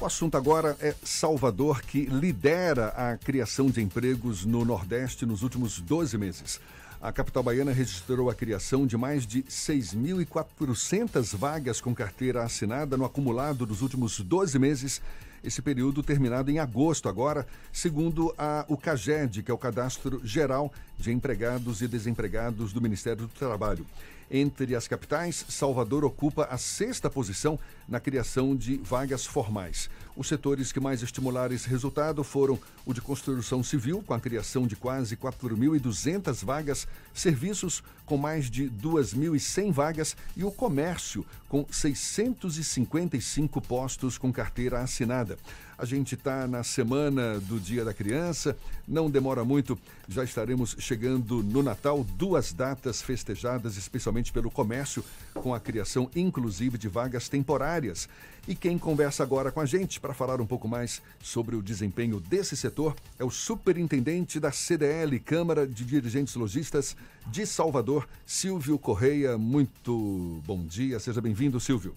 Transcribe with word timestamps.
O 0.00 0.06
assunto 0.06 0.34
agora 0.38 0.78
é 0.80 0.94
Salvador, 1.04 1.82
que 1.82 2.06
lidera 2.06 2.86
a 2.88 3.18
criação 3.18 3.66
de 3.66 3.82
empregos 3.82 4.46
no 4.46 4.64
Nordeste 4.64 5.26
nos 5.26 5.42
últimos 5.42 5.78
12 5.78 6.16
meses. 6.16 6.58
A 7.02 7.12
capital 7.12 7.42
baiana 7.42 7.70
registrou 7.70 8.30
a 8.30 8.34
criação 8.34 8.86
de 8.86 8.96
mais 8.96 9.26
de 9.26 9.42
6.400 9.42 11.36
vagas 11.36 11.82
com 11.82 11.94
carteira 11.94 12.42
assinada 12.42 12.96
no 12.96 13.04
acumulado 13.04 13.66
dos 13.66 13.82
últimos 13.82 14.18
12 14.20 14.58
meses 14.58 15.02
esse 15.44 15.62
período 15.62 16.02
terminado 16.02 16.50
em 16.50 16.58
agosto 16.58 17.08
agora, 17.08 17.46
segundo 17.72 18.34
a, 18.36 18.64
o 18.68 18.76
CAGED, 18.76 19.42
que 19.42 19.50
é 19.50 19.54
o 19.54 19.58
Cadastro 19.58 20.20
Geral 20.24 20.72
de 20.98 21.12
Empregados 21.12 21.80
e 21.80 21.88
Desempregados 21.88 22.72
do 22.72 22.80
Ministério 22.80 23.22
do 23.22 23.28
Trabalho. 23.28 23.86
Entre 24.30 24.76
as 24.76 24.86
capitais, 24.86 25.44
Salvador 25.48 26.04
ocupa 26.04 26.44
a 26.44 26.56
sexta 26.56 27.10
posição 27.10 27.58
na 27.88 27.98
criação 27.98 28.54
de 28.54 28.76
vagas 28.76 29.26
formais. 29.26 29.90
Os 30.16 30.28
setores 30.28 30.70
que 30.70 30.78
mais 30.78 31.02
estimularam 31.02 31.52
esse 31.52 31.68
resultado 31.68 32.22
foram 32.22 32.56
o 32.86 32.94
de 32.94 33.00
construção 33.00 33.60
civil, 33.64 34.04
com 34.06 34.14
a 34.14 34.20
criação 34.20 34.68
de 34.68 34.76
quase 34.76 35.16
4.200 35.16 36.44
vagas, 36.44 36.86
serviços 37.12 37.82
com 38.06 38.16
mais 38.16 38.48
de 38.48 38.70
2.100 38.70 39.72
vagas 39.72 40.16
e 40.36 40.44
o 40.44 40.52
comércio 40.52 41.26
com 41.48 41.66
655 41.68 43.60
postos 43.60 44.16
com 44.16 44.32
carteira 44.32 44.80
assinada. 44.80 45.36
A 45.80 45.86
gente 45.86 46.14
está 46.14 46.46
na 46.46 46.62
semana 46.62 47.40
do 47.40 47.58
Dia 47.58 47.82
da 47.86 47.94
Criança, 47.94 48.54
não 48.86 49.08
demora 49.08 49.46
muito, 49.46 49.78
já 50.06 50.22
estaremos 50.22 50.76
chegando 50.78 51.42
no 51.42 51.62
Natal, 51.62 52.04
duas 52.04 52.52
datas 52.52 53.00
festejadas 53.00 53.78
especialmente 53.78 54.30
pelo 54.30 54.50
comércio, 54.50 55.02
com 55.32 55.54
a 55.54 55.58
criação 55.58 56.10
inclusive 56.14 56.76
de 56.76 56.86
vagas 56.86 57.30
temporárias. 57.30 58.10
E 58.46 58.54
quem 58.54 58.76
conversa 58.76 59.22
agora 59.22 59.50
com 59.50 59.58
a 59.58 59.64
gente 59.64 59.98
para 59.98 60.12
falar 60.12 60.38
um 60.38 60.46
pouco 60.46 60.68
mais 60.68 61.00
sobre 61.22 61.56
o 61.56 61.62
desempenho 61.62 62.20
desse 62.20 62.58
setor 62.58 62.94
é 63.18 63.24
o 63.24 63.30
superintendente 63.30 64.38
da 64.38 64.52
CDL, 64.52 65.18
Câmara 65.18 65.66
de 65.66 65.82
Dirigentes 65.82 66.34
Logistas 66.34 66.94
de 67.28 67.46
Salvador, 67.46 68.06
Silvio 68.26 68.78
Correia. 68.78 69.38
Muito 69.38 70.42
bom 70.44 70.62
dia, 70.62 71.00
seja 71.00 71.22
bem-vindo, 71.22 71.58
Silvio. 71.58 71.96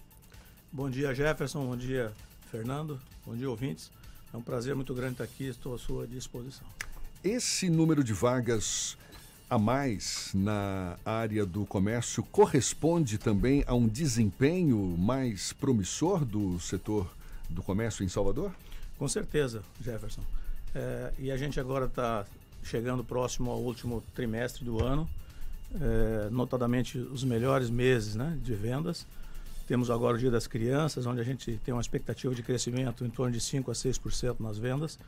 Bom 0.72 0.88
dia, 0.88 1.14
Jefferson. 1.14 1.66
Bom 1.66 1.76
dia, 1.76 2.10
Fernando. 2.54 3.00
Bom 3.26 3.34
dia, 3.34 3.50
ouvintes. 3.50 3.90
É 4.32 4.36
um 4.36 4.40
prazer 4.40 4.76
muito 4.76 4.94
grande 4.94 5.14
estar 5.14 5.24
aqui, 5.24 5.48
estou 5.48 5.74
à 5.74 5.78
sua 5.78 6.06
disposição. 6.06 6.64
Esse 7.24 7.68
número 7.68 8.04
de 8.04 8.12
vagas 8.12 8.96
a 9.50 9.58
mais 9.58 10.30
na 10.32 10.96
área 11.04 11.44
do 11.44 11.66
comércio 11.66 12.22
corresponde 12.22 13.18
também 13.18 13.64
a 13.66 13.74
um 13.74 13.88
desempenho 13.88 14.96
mais 14.96 15.52
promissor 15.52 16.24
do 16.24 16.60
setor 16.60 17.12
do 17.50 17.60
comércio 17.60 18.04
em 18.04 18.08
Salvador? 18.08 18.54
Com 19.00 19.08
certeza, 19.08 19.64
Jefferson. 19.80 20.22
É, 20.76 21.12
e 21.18 21.32
a 21.32 21.36
gente 21.36 21.58
agora 21.58 21.86
está 21.86 22.24
chegando 22.62 23.02
próximo 23.02 23.50
ao 23.50 23.60
último 23.60 24.00
trimestre 24.14 24.64
do 24.64 24.80
ano, 24.80 25.10
é, 25.74 26.30
notadamente 26.30 26.98
os 26.98 27.24
melhores 27.24 27.68
meses 27.68 28.14
né, 28.14 28.38
de 28.40 28.54
vendas. 28.54 29.04
Temos 29.66 29.90
agora 29.90 30.16
o 30.16 30.18
Dia 30.18 30.30
das 30.30 30.46
Crianças, 30.46 31.06
onde 31.06 31.20
a 31.20 31.24
gente 31.24 31.58
tem 31.64 31.72
uma 31.72 31.80
expectativa 31.80 32.34
de 32.34 32.42
crescimento 32.42 33.04
em 33.04 33.10
torno 33.10 33.32
de 33.32 33.40
5 33.40 33.70
a 33.70 33.74
6% 33.74 34.36
nas 34.40 34.58
vendas. 34.58 34.98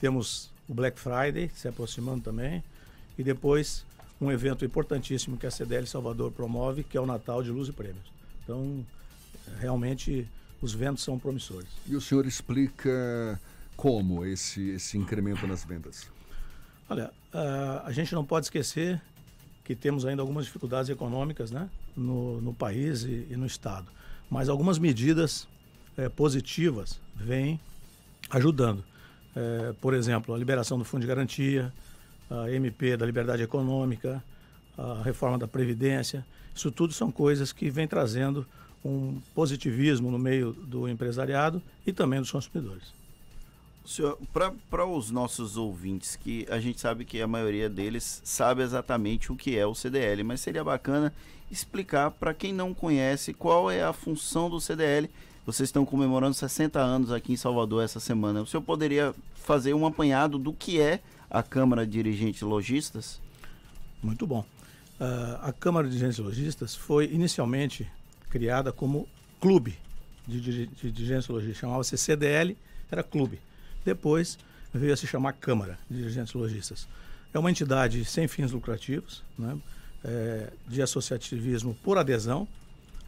Temos 0.00 0.50
o 0.68 0.74
Black 0.74 0.98
Friday 0.98 1.50
se 1.54 1.66
aproximando 1.66 2.22
também. 2.22 2.62
E 3.18 3.22
depois 3.22 3.84
um 4.20 4.30
evento 4.30 4.64
importantíssimo 4.64 5.36
que 5.36 5.46
a 5.46 5.50
CDL 5.50 5.86
Salvador 5.86 6.30
promove, 6.30 6.84
que 6.84 6.96
é 6.96 7.00
o 7.00 7.06
Natal 7.06 7.42
de 7.42 7.50
Luz 7.50 7.68
e 7.68 7.72
Prêmios. 7.72 8.12
Então, 8.42 8.86
realmente, 9.58 10.28
os 10.60 10.72
ventos 10.72 11.02
são 11.02 11.18
promissores. 11.18 11.68
E 11.86 11.96
o 11.96 12.00
senhor 12.00 12.24
explica 12.24 13.40
como 13.76 14.24
esse, 14.24 14.70
esse 14.70 14.96
incremento 14.96 15.44
nas 15.46 15.64
vendas? 15.64 16.08
Olha, 16.88 17.10
a, 17.32 17.82
a 17.86 17.92
gente 17.92 18.14
não 18.14 18.24
pode 18.24 18.46
esquecer 18.46 19.00
que 19.64 19.74
temos 19.74 20.04
ainda 20.04 20.22
algumas 20.22 20.44
dificuldades 20.44 20.88
econômicas 20.88 21.50
né, 21.50 21.68
no, 21.96 22.40
no 22.40 22.54
país 22.54 23.02
e, 23.02 23.26
e, 23.30 23.36
no 23.36 23.46
Estado. 23.46 23.86
Mas 24.30 24.48
algumas 24.48 24.78
medidas 24.78 25.46
é, 25.96 26.08
positivas 26.08 27.00
vêm 27.14 27.60
ajudando. 28.30 28.84
É, 29.34 29.74
por 29.80 29.94
exemplo, 29.94 30.34
a 30.34 30.38
liberação 30.38 30.78
do 30.78 30.84
Fundo 30.84 31.02
de 31.02 31.06
Garantia, 31.06 31.72
a 32.30 32.50
MP 32.50 32.96
da 32.96 33.04
Liberdade 33.04 33.42
Econômica, 33.42 34.22
a 34.76 35.02
reforma 35.02 35.38
da 35.38 35.46
Previdência. 35.46 36.24
Isso 36.54 36.70
tudo 36.70 36.92
são 36.92 37.10
coisas 37.10 37.52
que 37.52 37.70
vêm 37.70 37.86
trazendo 37.86 38.46
um 38.84 39.20
positivismo 39.34 40.10
no 40.10 40.18
meio 40.18 40.52
do 40.52 40.88
empresariado 40.88 41.62
e 41.86 41.92
também 41.92 42.20
dos 42.20 42.30
consumidores. 42.30 43.01
Para 44.70 44.86
os 44.86 45.10
nossos 45.10 45.56
ouvintes, 45.56 46.14
que 46.16 46.46
a 46.48 46.60
gente 46.60 46.80
sabe 46.80 47.04
que 47.04 47.20
a 47.20 47.26
maioria 47.26 47.68
deles 47.68 48.20
sabe 48.24 48.62
exatamente 48.62 49.32
o 49.32 49.36
que 49.36 49.58
é 49.58 49.66
o 49.66 49.74
CDL, 49.74 50.22
mas 50.22 50.40
seria 50.40 50.62
bacana 50.62 51.12
explicar 51.50 52.10
para 52.10 52.32
quem 52.32 52.52
não 52.52 52.72
conhece 52.72 53.34
qual 53.34 53.70
é 53.70 53.82
a 53.82 53.92
função 53.92 54.48
do 54.48 54.60
CDL. 54.60 55.10
Vocês 55.44 55.68
estão 55.68 55.84
comemorando 55.84 56.34
60 56.34 56.78
anos 56.80 57.10
aqui 57.10 57.32
em 57.32 57.36
Salvador 57.36 57.82
essa 57.82 57.98
semana. 57.98 58.42
O 58.42 58.46
senhor 58.46 58.62
poderia 58.62 59.12
fazer 59.34 59.74
um 59.74 59.84
apanhado 59.84 60.38
do 60.38 60.52
que 60.52 60.80
é 60.80 61.00
a 61.28 61.42
Câmara 61.42 61.84
de 61.84 61.92
Dirigentes 61.92 62.42
Logistas? 62.42 63.20
Muito 64.00 64.26
bom. 64.26 64.44
Uh, 65.00 65.38
a 65.42 65.52
Câmara 65.52 65.88
de 65.88 65.94
Dirigentes 65.94 66.18
Logistas 66.24 66.76
foi 66.76 67.06
inicialmente 67.06 67.90
criada 68.30 68.72
como 68.72 69.08
clube 69.40 69.76
de, 70.26 70.40
de, 70.40 70.66
de 70.68 70.90
dirigentes 70.92 71.28
logistas. 71.28 71.58
Chamava-se 71.58 71.98
CDL, 71.98 72.56
era 72.90 73.02
clube. 73.02 73.40
Depois 73.84 74.38
veio 74.72 74.92
a 74.92 74.96
se 74.96 75.06
chamar 75.06 75.32
Câmara 75.34 75.78
de 75.90 75.98
Dirigentes 75.98 76.32
Logistas. 76.32 76.88
É 77.32 77.38
uma 77.38 77.50
entidade 77.50 78.04
sem 78.04 78.28
fins 78.28 78.52
lucrativos, 78.52 79.22
né? 79.38 79.58
é, 80.04 80.50
de 80.68 80.82
associativismo 80.82 81.74
por 81.82 81.98
adesão. 81.98 82.46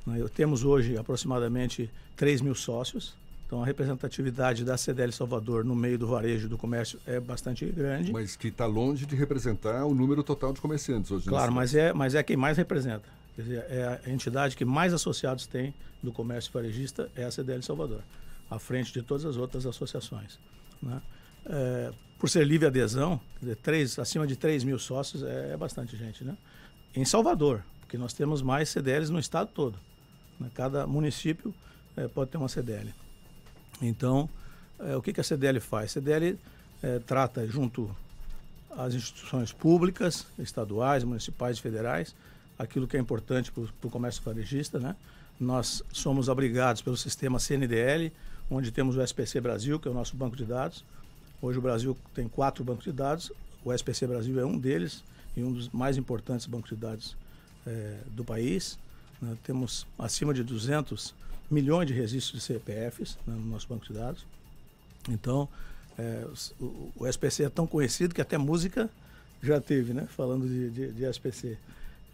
Né? 0.07 0.25
Temos 0.35 0.65
hoje 0.65 0.97
aproximadamente 0.97 1.91
3 2.17 2.41
mil 2.41 2.55
sócios. 2.55 3.15
Então 3.47 3.63
a 3.63 3.67
representatividade 3.67 4.65
da 4.65 4.77
CDL 4.77 5.13
Salvador 5.13 5.65
no 5.65 5.77
meio 5.77 5.99
do 5.99 6.07
varejo 6.07 6.49
do 6.49 6.57
comércio 6.57 6.99
é 7.07 7.21
bastante 7.21 7.65
grande. 7.67 8.11
Mas 8.11 8.37
que 8.37 8.49
está 8.49 8.67
longe 8.67 9.05
de 9.05 9.15
representar 9.15 9.85
o 9.85 9.95
número 9.95 10.23
total 10.23 10.53
de 10.53 10.61
comerciantes 10.61 11.11
hoje. 11.11 11.27
Claro, 11.29 11.53
mas 11.53 11.75
é, 11.75 11.93
mas 11.93 12.15
é 12.15 12.23
quem 12.23 12.37
mais 12.37 12.57
representa. 12.57 13.05
Quer 13.37 13.43
dizer, 13.43 13.65
é 13.69 14.01
a 14.05 14.11
entidade 14.11 14.57
que 14.57 14.65
mais 14.65 14.95
associados 14.95 15.47
tem 15.47 15.75
do 16.03 16.11
comércio 16.13 16.51
varejista 16.53 17.11
é 17.17 17.25
a 17.25 17.31
CDL 17.31 17.63
Salvador, 17.63 18.01
à 18.51 18.59
frente 18.59 18.93
de 18.93 19.03
todas 19.03 19.25
as 19.25 19.37
outras 19.37 19.67
associações. 19.67 20.39
Né? 20.85 21.03
É, 21.47 21.93
por 22.19 22.29
ser 22.31 22.47
livre 22.47 22.67
adesão, 22.67 23.21
dizer, 23.41 23.57
três, 23.57 23.99
acima 23.99 24.27
de 24.27 24.37
3 24.37 24.65
mil 24.65 24.79
sócios 24.79 25.23
é, 25.23 25.53
é, 25.53 25.57
bastante 25.57 25.97
gente. 25.97 26.25
Né? 26.25 26.37
Em 26.95 27.05
Salvador, 27.05 27.63
porque 27.81 27.99
nós 27.99 28.13
temos 28.13 28.41
mais 28.41 28.69
CDLs 28.69 29.11
no 29.11 29.19
estado 29.19 29.51
todo. 29.53 29.79
Né? 30.39 30.51
Cada 30.55 30.87
município 30.87 31.55
é, 31.97 32.09
pode 32.09 32.31
ter 32.31 32.39
uma 32.39 32.49
CDL. 32.49 32.95
Então, 33.83 34.29
é, 34.79 34.97
o 34.97 35.03
que, 35.03 35.13
que 35.13 35.21
a 35.21 35.25
CDL 35.25 35.61
faz? 35.61 35.91
A 35.91 36.01
CDL 36.01 36.39
é, 36.83 36.99
trata 37.01 37.47
junto 37.47 37.95
às 38.77 38.95
instituições 38.95 39.53
públicas, 39.53 40.27
estaduais, 40.39 41.05
municipais 41.05 41.59
e 41.59 41.61
federais, 41.61 42.15
aquilo 42.59 42.87
que 42.87 42.97
é 42.97 43.01
importante 43.01 43.53
para 43.53 43.63
o 43.83 43.91
comércio 43.91 44.23
varejista. 44.23 44.79
Né? 44.79 44.97
Nós 45.39 45.83
somos 45.93 46.29
abrigados 46.29 46.83
pelo 46.83 46.97
sistema 46.97 47.39
CNDL, 47.39 48.13
onde 48.55 48.71
temos 48.71 48.97
o 48.97 49.03
SPC 49.03 49.41
Brasil, 49.41 49.81
que 49.81 49.89
é 49.89 49.91
o 49.91 49.95
nosso 49.95 50.17
banco 50.17 50.37
de 50.37 50.45
dados. 50.45 50.85
Hoje 51.43 51.59
o 51.59 51.63
Brasil 51.63 51.97
tem 52.15 52.29
quatro 52.29 52.63
bancos 52.63 52.85
de 52.85 52.93
dados, 52.93 53.33
o 53.65 53.73
SPC 53.73 54.07
Brasil 54.07 54.39
é 54.39 54.45
um 54.45 54.57
deles 54.57 55.03
e 55.37 55.43
um 55.43 55.53
dos 55.53 55.69
mais 55.71 55.97
importantes 55.97 56.47
bancos 56.47 56.71
de 56.71 56.77
dados 56.77 57.17
é, 57.67 57.99
do 58.13 58.25
país. 58.25 58.79
Né? 59.21 59.37
Temos 59.43 59.87
acima 59.99 60.33
de 60.33 60.45
200 60.45 61.15
milhões 61.51 61.87
de 61.87 61.93
registros 61.93 62.41
de 62.41 62.47
CPFs 62.47 63.19
né, 63.27 63.35
no 63.35 63.47
nosso 63.47 63.67
banco 63.69 63.85
de 63.87 63.93
dados. 63.93 64.25
Então, 65.09 65.49
é, 65.99 66.25
o, 66.61 66.93
o, 66.97 67.07
SPC 67.07 67.45
é 67.45 67.49
tão 67.49 67.67
conhecido 67.67 68.15
que 68.15 68.21
até 68.21 68.39
música 68.39 68.89
já 69.43 69.61
teve, 69.61 69.93
né? 69.93 70.07
Falando 70.09 70.47
de, 70.49 70.71
de, 70.71 70.93
de 70.93 71.05
SPC. 71.05 71.59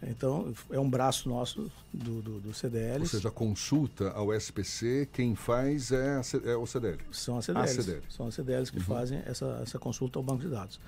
Então, 0.03 0.51
é 0.71 0.79
um 0.79 0.89
braço 0.89 1.29
nosso 1.29 1.71
do, 1.93 2.21
do, 2.21 2.39
do 2.39 2.53
CDL. 2.53 3.01
Ou 3.01 3.05
seja, 3.05 3.27
a 3.27 3.31
consulta 3.31 4.09
ao 4.11 4.33
SPC, 4.33 5.07
quem 5.13 5.35
faz 5.35 5.91
é, 5.91 6.15
a, 6.15 6.49
é 6.49 6.55
o 6.55 6.65
CDL. 6.65 6.99
São 7.11 7.37
as 7.37 7.45
CDLs. 7.45 7.83
CDL. 7.83 8.03
São 8.09 8.27
as 8.27 8.33
CDLs 8.33 8.71
que 8.71 8.79
uhum. 8.79 8.83
fazem 8.83 9.21
essa, 9.25 9.59
essa 9.61 9.77
consulta 9.77 10.17
ao 10.17 10.23
banco 10.23 10.41
de 10.41 10.49
dados. 10.49 10.79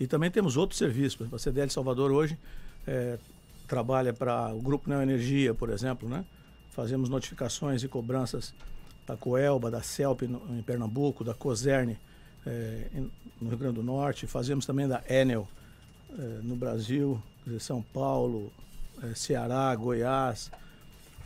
E 0.00 0.06
também 0.06 0.30
temos 0.30 0.56
outros 0.56 0.78
serviços. 0.78 1.14
Por 1.14 1.24
exemplo, 1.24 1.36
a 1.36 1.38
CDL 1.38 1.70
Salvador 1.70 2.10
hoje 2.10 2.36
é, 2.86 3.18
trabalha 3.68 4.12
para 4.12 4.52
o 4.52 4.60
Grupo 4.60 4.90
Neoenergia, 4.90 5.54
por 5.54 5.70
exemplo, 5.70 6.08
né? 6.08 6.24
Fazemos 6.70 7.08
notificações 7.08 7.82
e 7.84 7.88
cobranças 7.88 8.52
da 9.06 9.16
Coelba, 9.16 9.70
da 9.70 9.80
CELP 9.80 10.22
no, 10.22 10.58
em 10.58 10.62
Pernambuco, 10.62 11.22
da 11.22 11.32
COSERN 11.32 11.96
é, 12.44 12.88
no 13.40 13.48
Rio 13.48 13.58
Grande 13.58 13.76
do 13.76 13.82
Norte. 13.82 14.26
Fazemos 14.26 14.66
também 14.66 14.88
da 14.88 15.02
Enel 15.08 15.48
no 16.42 16.56
Brasil, 16.56 17.20
São 17.58 17.82
Paulo, 17.82 18.52
é, 19.02 19.14
Ceará, 19.14 19.74
Goiás 19.74 20.50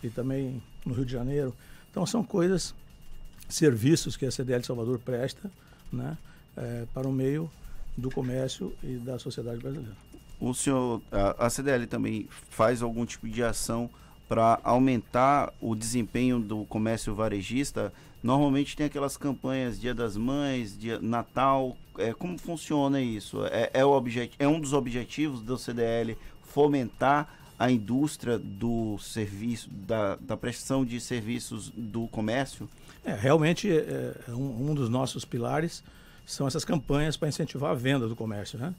e 0.03 0.09
também 0.09 0.63
no 0.85 0.95
Rio 0.95 1.05
de 1.05 1.13
Janeiro. 1.13 1.55
Então 1.91 2.05
são 2.07 2.25
coisas 2.25 2.75
serviços 3.49 4.17
que 4.17 4.27
a 4.27 4.31
CDL 4.31 4.65
Salvador 4.65 4.99
presta 4.99 5.51
né, 5.93 6.17
é, 6.57 6.87
para 6.93 7.07
o 7.07 7.13
meio 7.13 7.51
do 7.97 8.11
comércio 8.11 8.75
e 8.83 8.97
da 8.97 9.19
sociedade 9.19 9.61
brasileira. 9.61 9.97
O 10.41 10.55
senhor, 10.55 11.03
a 11.39 11.51
CDL 11.51 11.87
também 11.87 12.27
faz 12.49 12.81
algum 12.81 13.05
tipo 13.05 13.29
de 13.29 13.43
ação 13.43 13.91
para 14.27 14.59
aumentar 14.63 15.53
o 15.61 15.75
desempenho 15.75 16.41
do 16.41 16.65
comércio 16.65 17.15
varejista? 17.15 17.93
Normalmente 18.23 18.77
tem 18.77 18.87
aquelas 18.87 19.17
campanhas 19.17 19.81
Dia 19.81 19.95
das 19.95 20.17
Mães, 20.17 20.79
Dia 20.79 20.99
Natal. 21.01 21.77
É, 21.99 22.13
como 22.13 22.39
funciona 22.39 23.01
isso? 23.01 23.45
É, 23.47 23.71
é, 23.73 23.85
o 23.85 24.03
é 24.39 24.47
um 24.49 24.61
dos 24.61 24.73
objetivos 24.73 25.41
do 25.43 25.57
CDL 25.57 26.17
fomentar 26.43 27.29
a 27.59 27.71
indústria 27.71 28.39
do 28.39 28.99
serviço, 28.99 29.69
da, 29.71 30.17
da 30.17 30.37
prestação 30.37 30.85
de 30.85 31.01
serviços 31.01 31.71
do 31.75 32.09
comércio? 32.09 32.69
É, 33.05 33.15
realmente 33.15 33.71
é, 33.71 34.15
é 34.29 34.31
um, 34.33 34.71
um, 34.71 34.75
dos 34.75 34.89
nossos 34.89 35.25
pilares 35.25 35.83
são 36.27 36.47
essas 36.47 36.65
campanhas 36.65 37.17
para 37.17 37.29
incentivar 37.29 37.73
a 37.73 37.75
venda 37.75 38.07
do 38.07 38.15
comércio. 38.15 38.59
Né? 38.59 38.75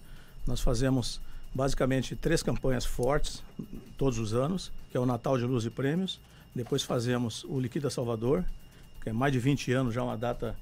Nós 0.47 0.61
fazemos 0.61 1.19
basicamente 1.53 2.15
três 2.15 2.41
campanhas 2.41 2.85
fortes 2.85 3.43
todos 3.97 4.17
os 4.17 4.33
anos, 4.33 4.71
que 4.89 4.97
é 4.97 4.99
o 4.99 5.05
Natal 5.05 5.37
de 5.37 5.43
Luz 5.43 5.65
e 5.65 5.69
Prêmios, 5.69 6.19
depois 6.55 6.83
fazemos 6.83 7.43
o 7.45 7.59
Liquida 7.59 7.89
Salvador, 7.89 8.45
que 9.01 9.09
é 9.09 9.13
mais 9.13 9.33
de 9.33 9.39
20 9.39 9.71
anos, 9.73 9.93
já 9.93 10.03
uma 10.03 10.17
data 10.17 10.55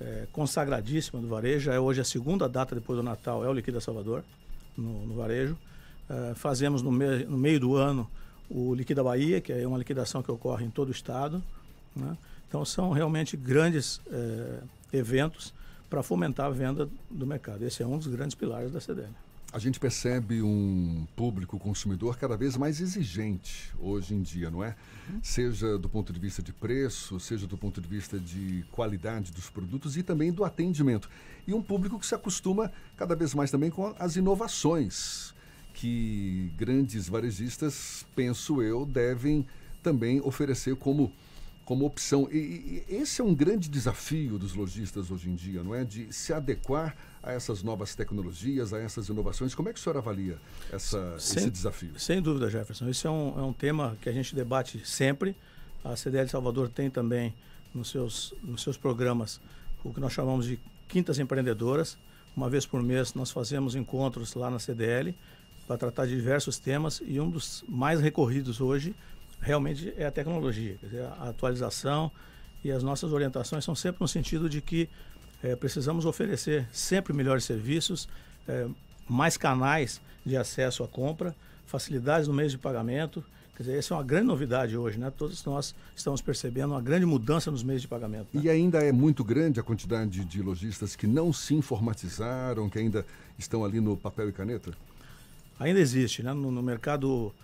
é, 0.00 0.26
consagradíssima 0.32 1.20
do 1.20 1.28
varejo, 1.28 1.70
é 1.70 1.80
hoje 1.80 2.00
a 2.00 2.04
segunda 2.04 2.48
data 2.48 2.74
depois 2.74 2.96
do 2.96 3.02
Natal, 3.02 3.44
é 3.44 3.48
o 3.48 3.52
Liquida 3.52 3.80
Salvador, 3.80 4.22
no, 4.76 5.06
no 5.06 5.14
varejo. 5.14 5.56
Uh, 6.08 6.34
fazemos 6.34 6.80
no, 6.80 6.90
me 6.90 7.24
no, 7.24 7.36
meio 7.36 7.60
do 7.60 7.76
ano 7.76 8.08
o 8.48 8.74
Liquida 8.74 9.02
Bahia, 9.02 9.42
que 9.42 9.52
é 9.52 9.66
uma 9.66 9.76
liquidação 9.76 10.22
que 10.22 10.30
ocorre 10.30 10.64
em 10.64 10.70
todo 10.70 10.88
o 10.88 10.92
estado. 10.92 11.42
Né? 11.94 12.16
Então 12.48 12.64
são 12.64 12.92
realmente 12.92 13.36
grandes 13.36 13.98
uh, 14.06 14.66
eventos 14.90 15.52
para 15.90 16.02
fomentar 16.02 16.46
a 16.46 16.50
venda 16.50 16.88
do 17.10 17.26
mercado. 17.26 17.62
Esse 17.62 17.82
é 17.82 17.86
um 17.86 17.98
dos 17.98 18.06
grandes 18.06 18.34
pilares 18.34 18.72
da 18.72 18.80
CDL. 18.80 19.12
A 19.50 19.58
gente 19.58 19.80
percebe 19.80 20.42
um 20.42 21.06
público 21.16 21.58
consumidor 21.58 22.18
cada 22.18 22.36
vez 22.36 22.54
mais 22.54 22.82
exigente 22.82 23.72
hoje 23.78 24.14
em 24.14 24.20
dia, 24.20 24.50
não 24.50 24.62
é? 24.62 24.76
Seja 25.22 25.78
do 25.78 25.88
ponto 25.88 26.12
de 26.12 26.20
vista 26.20 26.42
de 26.42 26.52
preço, 26.52 27.18
seja 27.18 27.46
do 27.46 27.56
ponto 27.56 27.80
de 27.80 27.88
vista 27.88 28.20
de 28.20 28.62
qualidade 28.70 29.32
dos 29.32 29.48
produtos 29.48 29.96
e 29.96 30.02
também 30.02 30.30
do 30.30 30.44
atendimento. 30.44 31.08
E 31.46 31.54
um 31.54 31.62
público 31.62 31.98
que 31.98 32.06
se 32.06 32.14
acostuma 32.14 32.70
cada 32.94 33.16
vez 33.16 33.32
mais 33.32 33.50
também 33.50 33.70
com 33.70 33.94
as 33.98 34.16
inovações 34.16 35.34
que 35.72 36.52
grandes 36.58 37.08
varejistas, 37.08 38.04
penso 38.14 38.60
eu, 38.60 38.84
devem 38.84 39.46
também 39.82 40.20
oferecer 40.20 40.76
como, 40.76 41.10
como 41.68 41.84
opção. 41.84 42.26
E, 42.32 42.38
e, 42.88 42.94
esse 42.94 43.20
é 43.20 43.24
um 43.24 43.34
grande 43.34 43.68
desafio 43.68 44.38
dos 44.38 44.54
lojistas 44.54 45.10
hoje 45.10 45.28
em 45.28 45.34
dia, 45.34 45.62
não 45.62 45.74
é? 45.74 45.84
De 45.84 46.10
se 46.10 46.32
adequar 46.32 46.96
a 47.22 47.30
essas 47.30 47.62
novas 47.62 47.94
tecnologias, 47.94 48.72
a 48.72 48.78
essas 48.78 49.10
inovações. 49.10 49.54
Como 49.54 49.68
é 49.68 49.74
que 49.74 49.78
o 49.78 49.82
senhor 49.82 49.98
avalia 49.98 50.38
essa, 50.72 51.18
sem, 51.18 51.42
esse 51.42 51.50
desafio? 51.50 51.90
Sem 51.98 52.22
dúvida, 52.22 52.48
Jefferson. 52.48 52.88
Esse 52.88 53.06
é 53.06 53.10
um, 53.10 53.38
é 53.38 53.42
um 53.42 53.52
tema 53.52 53.98
que 54.00 54.08
a 54.08 54.12
gente 54.12 54.34
debate 54.34 54.80
sempre. 54.82 55.36
A 55.84 55.94
CDL 55.94 56.26
Salvador 56.30 56.70
tem 56.70 56.88
também 56.88 57.34
nos 57.74 57.90
seus, 57.90 58.32
nos 58.42 58.62
seus 58.62 58.78
programas 58.78 59.38
o 59.84 59.92
que 59.92 60.00
nós 60.00 60.14
chamamos 60.14 60.46
de 60.46 60.58
quintas 60.88 61.18
empreendedoras. 61.18 61.98
Uma 62.34 62.48
vez 62.48 62.64
por 62.64 62.82
mês 62.82 63.12
nós 63.12 63.30
fazemos 63.30 63.74
encontros 63.74 64.32
lá 64.34 64.50
na 64.50 64.58
CDL 64.58 65.14
para 65.66 65.76
tratar 65.76 66.06
de 66.06 66.16
diversos 66.16 66.58
temas 66.58 67.02
e 67.06 67.20
um 67.20 67.28
dos 67.28 67.62
mais 67.68 68.00
recorridos 68.00 68.58
hoje 68.58 68.94
realmente 69.40 69.92
é 69.96 70.06
a 70.06 70.10
tecnologia, 70.10 70.76
dizer, 70.82 71.02
a 71.02 71.28
atualização 71.28 72.10
e 72.64 72.70
as 72.70 72.82
nossas 72.82 73.12
orientações 73.12 73.64
são 73.64 73.74
sempre 73.74 74.00
no 74.00 74.08
sentido 74.08 74.48
de 74.48 74.60
que 74.60 74.88
é, 75.42 75.54
precisamos 75.54 76.04
oferecer 76.04 76.66
sempre 76.72 77.12
melhores 77.12 77.44
serviços, 77.44 78.08
é, 78.46 78.66
mais 79.08 79.36
canais 79.36 80.00
de 80.24 80.36
acesso 80.36 80.82
à 80.82 80.88
compra, 80.88 81.34
facilidades 81.66 82.28
no 82.28 82.34
meio 82.34 82.48
de 82.48 82.58
pagamento. 82.58 83.24
Quer 83.56 83.64
dizer, 83.64 83.78
essa 83.78 83.94
é 83.94 83.96
uma 83.96 84.04
grande 84.04 84.26
novidade 84.26 84.76
hoje, 84.76 84.98
né? 84.98 85.10
Todos 85.10 85.44
nós 85.44 85.74
estamos 85.94 86.20
percebendo 86.20 86.72
uma 86.72 86.80
grande 86.80 87.04
mudança 87.04 87.50
nos 87.50 87.62
meios 87.62 87.82
de 87.82 87.88
pagamento. 87.88 88.28
Né? 88.32 88.42
E 88.44 88.50
ainda 88.50 88.78
é 88.84 88.92
muito 88.92 89.24
grande 89.24 89.58
a 89.58 89.62
quantidade 89.62 90.24
de 90.24 90.42
lojistas 90.42 90.94
que 90.94 91.06
não 91.06 91.32
se 91.32 91.54
informatizaram, 91.54 92.68
que 92.68 92.78
ainda 92.78 93.04
estão 93.36 93.64
ali 93.64 93.80
no 93.80 93.96
papel 93.96 94.28
e 94.28 94.32
caneta? 94.32 94.72
Ainda 95.58 95.80
existe, 95.80 96.22
né? 96.22 96.32
No, 96.32 96.52
no 96.52 96.62
mercado 96.62 97.34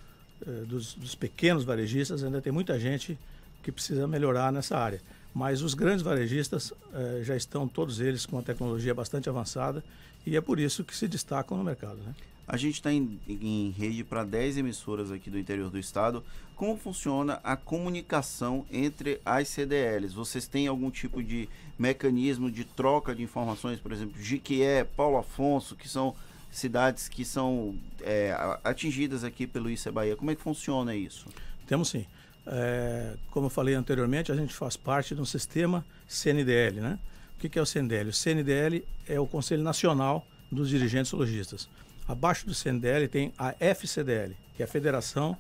dos, 0.66 0.94
dos 0.94 1.14
pequenos 1.14 1.64
varejistas 1.64 2.22
ainda 2.22 2.40
tem 2.40 2.52
muita 2.52 2.78
gente 2.78 3.18
que 3.62 3.72
precisa 3.72 4.06
melhorar 4.06 4.52
nessa 4.52 4.76
área. 4.76 5.00
Mas 5.34 5.62
os 5.62 5.74
grandes 5.74 6.02
varejistas 6.02 6.72
eh, 6.92 7.22
já 7.24 7.34
estão 7.36 7.66
todos 7.66 7.98
eles 7.98 8.24
com 8.24 8.36
uma 8.36 8.42
tecnologia 8.42 8.94
bastante 8.94 9.28
avançada 9.28 9.82
e 10.24 10.36
é 10.36 10.40
por 10.40 10.60
isso 10.60 10.84
que 10.84 10.96
se 10.96 11.08
destacam 11.08 11.56
no 11.56 11.64
mercado. 11.64 11.96
Né? 11.96 12.14
A 12.46 12.56
gente 12.56 12.74
está 12.74 12.92
em, 12.92 13.18
em, 13.26 13.74
rede 13.76 14.04
para 14.04 14.22
10 14.22 14.58
emissoras 14.58 15.10
aqui 15.10 15.30
do 15.30 15.38
interior 15.38 15.70
do 15.70 15.78
estado. 15.78 16.22
Como 16.54 16.76
funciona 16.76 17.40
a 17.42 17.56
comunicação 17.56 18.64
entre 18.70 19.20
as 19.24 19.48
CDLs? 19.48 20.14
Vocês 20.14 20.46
têm 20.46 20.68
algum 20.68 20.90
tipo 20.90 21.20
de 21.20 21.48
mecanismo 21.76 22.48
de 22.48 22.64
troca 22.64 23.12
de 23.12 23.22
informações, 23.22 23.80
por 23.80 23.90
exemplo, 23.90 24.22
Jiquié, 24.22 24.84
Paulo 24.84 25.16
Afonso, 25.16 25.74
que 25.74 25.88
são 25.88 26.14
cidades 26.54 27.08
que 27.08 27.24
são 27.24 27.76
é, 28.00 28.32
atingidas 28.62 29.24
aqui 29.24 29.46
pelo 29.46 29.68
ICE 29.68 29.90
Bahia? 29.90 30.16
Como 30.16 30.30
é 30.30 30.36
que 30.36 30.40
funciona 30.40 30.94
isso? 30.94 31.26
Temos 31.66 31.88
sim. 31.88 32.06
É, 32.46 33.14
como 33.30 33.46
eu 33.46 33.50
falei 33.50 33.74
anteriormente, 33.74 34.30
a 34.30 34.36
gente 34.36 34.54
faz 34.54 34.76
parte 34.76 35.14
de 35.14 35.20
um 35.20 35.24
sistema 35.24 35.84
CNDL, 36.06 36.80
né? 36.80 36.98
O 37.36 37.48
que, 37.48 37.58
é 37.58 37.62
o 37.62 37.66
CNDL? 37.66 38.08
O 38.08 38.12
CNDL 38.12 38.86
é 39.06 39.18
o 39.18 39.26
Conselho 39.26 39.62
Nacional 39.62 40.26
dos 40.50 40.68
Dirigentes 40.68 41.10
Logistas. 41.12 41.68
Abaixo 42.06 42.46
do 42.46 42.54
CNDL 42.54 43.08
tem 43.08 43.32
a 43.36 43.54
FCDL, 43.58 44.36
que 44.56 44.62
é 44.62 44.64
a 44.64 44.68
Federação 44.68 45.36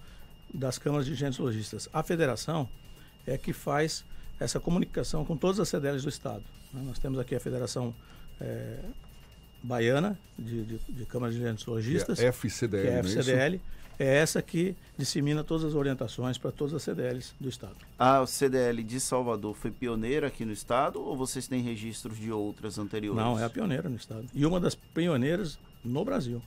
das 0.52 0.78
Câmaras 0.78 1.06
de 1.06 1.12
Dirigentes 1.12 1.38
Logistas. 1.38 1.88
A 1.92 2.02
federação 2.02 2.68
é 3.26 3.38
que 3.38 3.52
faz 3.52 4.04
essa 4.40 4.58
comunicação 4.58 5.24
com 5.24 5.36
todas 5.36 5.60
as 5.60 5.68
CDLs 5.68 6.02
do 6.02 6.08
Estado. 6.08 6.42
Né? 6.72 6.82
Nós 6.84 6.98
temos 6.98 7.18
aqui 7.18 7.34
a 7.34 7.40
Federação 7.40 7.94
é, 8.40 8.80
Baiana 9.64 10.18
de, 10.38 10.62
de, 10.62 10.78
de 10.88 11.06
Câmaras 11.06 11.34
de 11.34 11.40
Dirigentes 11.40 11.66
Logistas, 11.66 12.18
que 12.18 12.24
é 12.24 12.28
a 12.28 12.32
FCDL, 12.32 12.82
que 12.82 12.88
é 12.88 12.96
a 12.96 12.98
FCDL 13.00 13.60
é 13.98 14.16
essa 14.16 14.42
que 14.42 14.76
dissemina 14.98 15.44
todas 15.44 15.64
as 15.64 15.74
orientações 15.74 16.36
para 16.36 16.50
todas 16.50 16.74
as 16.74 16.82
CDLs 16.82 17.32
do 17.38 17.48
Estado. 17.48 17.76
A 17.98 18.26
CDL 18.26 18.82
de 18.82 19.00
Salvador 19.00 19.54
foi 19.54 19.70
pioneira 19.70 20.26
aqui 20.26 20.44
no 20.44 20.52
Estado 20.52 21.00
ou 21.00 21.16
vocês 21.16 21.46
têm 21.46 21.62
registros 21.62 22.18
de 22.18 22.30
outras 22.32 22.78
anteriores? 22.78 23.22
Não, 23.22 23.38
é 23.38 23.44
a 23.44 23.50
pioneira 23.50 23.88
no 23.88 23.96
Estado. 23.96 24.26
E 24.34 24.44
uma 24.44 24.58
das 24.58 24.74
pioneiras 24.74 25.58
no 25.84 26.04
Brasil. 26.04 26.42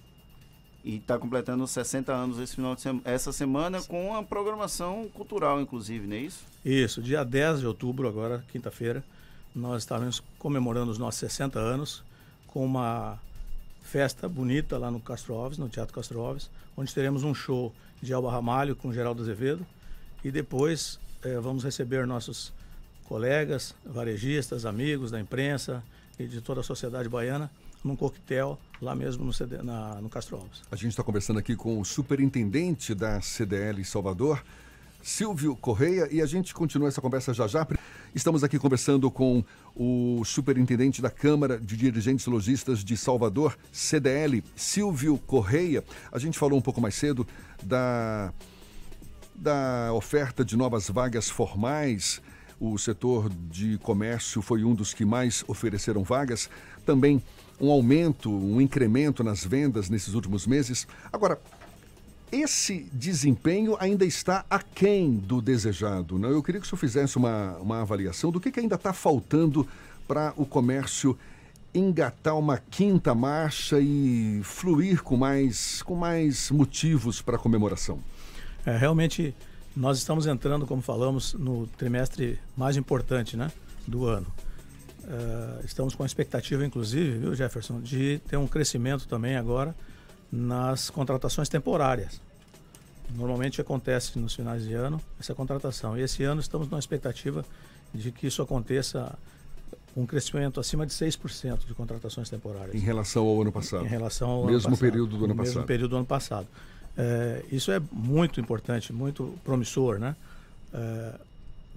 E 0.83 0.97
está 0.97 1.17
completando 1.17 1.65
60 1.67 2.13
anos 2.13 2.39
esse 2.39 2.55
final 2.55 2.75
de 2.75 2.81
semana, 2.81 3.01
essa 3.05 3.31
semana 3.31 3.81
com 3.81 4.15
a 4.15 4.23
programação 4.23 5.09
cultural, 5.13 5.59
inclusive, 5.59 6.07
não 6.07 6.15
é 6.15 6.19
isso? 6.19 6.45
Isso, 6.63 7.01
dia 7.01 7.23
10 7.23 7.61
de 7.61 7.67
outubro, 7.67 8.07
agora, 8.07 8.43
quinta-feira, 8.51 9.03
nós 9.53 9.83
estávamos 9.83 10.21
comemorando 10.37 10.91
os 10.91 10.97
nossos 10.97 11.19
60 11.19 11.59
anos 11.59 12.03
com 12.47 12.65
uma 12.65 13.19
festa 13.81 14.27
bonita 14.27 14.77
lá 14.77 14.91
no 14.91 14.99
Castro 14.99 15.35
Alves, 15.35 15.57
no 15.57 15.69
Teatro 15.69 15.93
Castro 15.93 16.19
Alves, 16.19 16.49
onde 16.75 16.93
teremos 16.93 17.23
um 17.23 17.33
show 17.33 17.73
de 18.01 18.13
Alba 18.13 18.31
Ramalho 18.31 18.75
com 18.75 18.91
Geraldo 18.91 19.21
Azevedo 19.21 19.65
e 20.23 20.31
depois 20.31 20.99
eh, 21.23 21.39
vamos 21.39 21.63
receber 21.63 22.05
nossos 22.05 22.53
colegas, 23.05 23.73
varejistas, 23.85 24.65
amigos 24.65 25.11
da 25.11 25.19
imprensa 25.19 25.83
e 26.19 26.27
de 26.27 26.41
toda 26.41 26.61
a 26.61 26.63
sociedade 26.63 27.07
baiana 27.07 27.49
num 27.83 27.95
coquetel 27.95 28.59
lá 28.81 28.93
mesmo 28.93 29.23
no, 29.23 29.31
CD, 29.31 29.61
na, 29.61 29.95
no 30.01 30.09
Castro 30.09 30.37
Alves. 30.37 30.61
A 30.69 30.75
gente 30.75 30.89
está 30.89 31.03
conversando 31.03 31.39
aqui 31.39 31.55
com 31.55 31.79
o 31.79 31.85
superintendente 31.85 32.93
da 32.93 33.21
CDL 33.21 33.83
Salvador, 33.85 34.43
Silvio 35.01 35.55
Correia, 35.55 36.07
e 36.11 36.21
a 36.21 36.25
gente 36.25 36.53
continua 36.53 36.87
essa 36.87 37.01
conversa 37.01 37.33
já 37.33 37.47
já. 37.47 37.67
Estamos 38.13 38.43
aqui 38.43 38.57
conversando 38.57 39.09
com 39.11 39.43
o 39.75 40.23
superintendente 40.25 41.01
da 41.01 41.09
Câmara 41.09 41.59
de 41.59 41.77
Dirigentes 41.77 42.25
Logistas 42.25 42.83
de 42.83 42.97
Salvador, 42.97 43.57
CDL, 43.71 44.43
Silvio 44.55 45.17
Correia. 45.19 45.83
A 46.11 46.19
gente 46.19 46.37
falou 46.37 46.57
um 46.57 46.61
pouco 46.61 46.81
mais 46.81 46.95
cedo 46.95 47.27
da, 47.63 48.33
da 49.35 49.93
oferta 49.93 50.43
de 50.43 50.57
novas 50.57 50.89
vagas 50.89 51.29
formais. 51.29 52.21
O 52.59 52.77
setor 52.77 53.29
de 53.29 53.77
comércio 53.77 54.41
foi 54.41 54.63
um 54.63 54.73
dos 54.73 54.93
que 54.93 55.05
mais 55.05 55.43
ofereceram 55.47 56.03
vagas. 56.03 56.49
Também 56.85 57.21
um 57.59 57.71
aumento, 57.71 58.31
um 58.31 58.59
incremento 58.61 59.23
nas 59.23 59.43
vendas 59.43 59.89
nesses 59.89 60.13
últimos 60.13 60.47
meses. 60.47 60.87
Agora, 61.11 61.39
esse 62.31 62.89
desempenho 62.91 63.77
ainda 63.79 64.05
está 64.05 64.45
aquém 64.49 65.15
do 65.15 65.41
desejado. 65.41 66.19
Né? 66.19 66.29
Eu 66.29 66.43
queria 66.43 66.59
que 66.59 66.67
o 66.67 66.69
senhor 66.69 66.79
fizesse 66.79 67.17
uma, 67.17 67.57
uma 67.57 67.81
avaliação 67.81 68.31
do 68.31 68.39
que, 68.39 68.51
que 68.51 68.59
ainda 68.59 68.75
está 68.75 68.91
faltando 68.93 69.67
para 70.07 70.33
o 70.35 70.45
comércio 70.45 71.17
engatar 71.73 72.37
uma 72.37 72.57
quinta 72.57 73.13
marcha 73.13 73.79
e 73.79 74.41
fluir 74.43 75.03
com 75.03 75.15
mais, 75.15 75.81
com 75.83 75.95
mais 75.95 76.49
motivos 76.49 77.21
para 77.21 77.35
a 77.35 77.39
comemoração. 77.39 77.99
É, 78.65 78.75
realmente, 78.75 79.35
nós 79.75 79.97
estamos 79.97 80.25
entrando, 80.25 80.65
como 80.65 80.81
falamos, 80.81 81.33
no 81.33 81.67
trimestre 81.67 82.39
mais 82.55 82.77
importante, 82.77 83.37
né? 83.37 83.51
do 83.87 84.05
ano. 84.05 84.27
Uh, 85.03 85.65
estamos 85.65 85.95
com 85.95 86.03
a 86.03 86.05
expectativa, 86.05 86.65
inclusive, 86.65 87.19
viu, 87.19 87.33
Jefferson, 87.33 87.79
de 87.79 88.19
ter 88.27 88.35
um 88.35 88.47
crescimento 88.47 89.07
também 89.07 89.37
agora 89.37 89.73
nas 90.31 90.89
contratações 90.89 91.49
temporárias. 91.49 92.21
Normalmente 93.15 93.61
acontece 93.61 94.19
nos 94.19 94.35
finais 94.35 94.63
de 94.63 94.73
ano 94.73 95.01
essa 95.19 95.33
contratação. 95.33 95.97
E 95.97 96.01
esse 96.01 96.23
ano 96.23 96.41
estamos 96.41 96.69
na 96.69 96.77
expectativa 96.77 97.45
de 97.93 98.11
que 98.11 98.27
isso 98.27 98.41
aconteça 98.41 99.17
um 99.95 100.05
crescimento 100.05 100.59
acima 100.59 100.85
de 100.85 100.93
6% 100.93 101.65
de 101.65 101.73
contratações 101.73 102.29
temporárias. 102.29 102.75
Em 102.75 102.79
relação 102.79 103.25
ao 103.25 103.41
ano 103.41 103.51
passado? 103.51 103.85
Em 103.85 103.87
relação 103.87 104.29
ao 104.29 104.45
mesmo 104.45 104.67
ano 104.67 104.77
período 104.77 105.17
do 105.17 105.25
ano 105.25 105.27
mesmo 105.27 105.37
passado. 105.37 105.55
Mesmo 105.55 105.67
período 105.67 105.89
do 105.89 105.97
ano 105.97 106.05
passado. 106.05 106.47
É, 106.97 107.43
isso 107.51 107.71
é 107.71 107.81
muito 107.91 108.39
importante, 108.39 108.91
muito 108.91 109.33
promissor, 109.43 109.97
né? 109.97 110.15
É, 110.73 111.13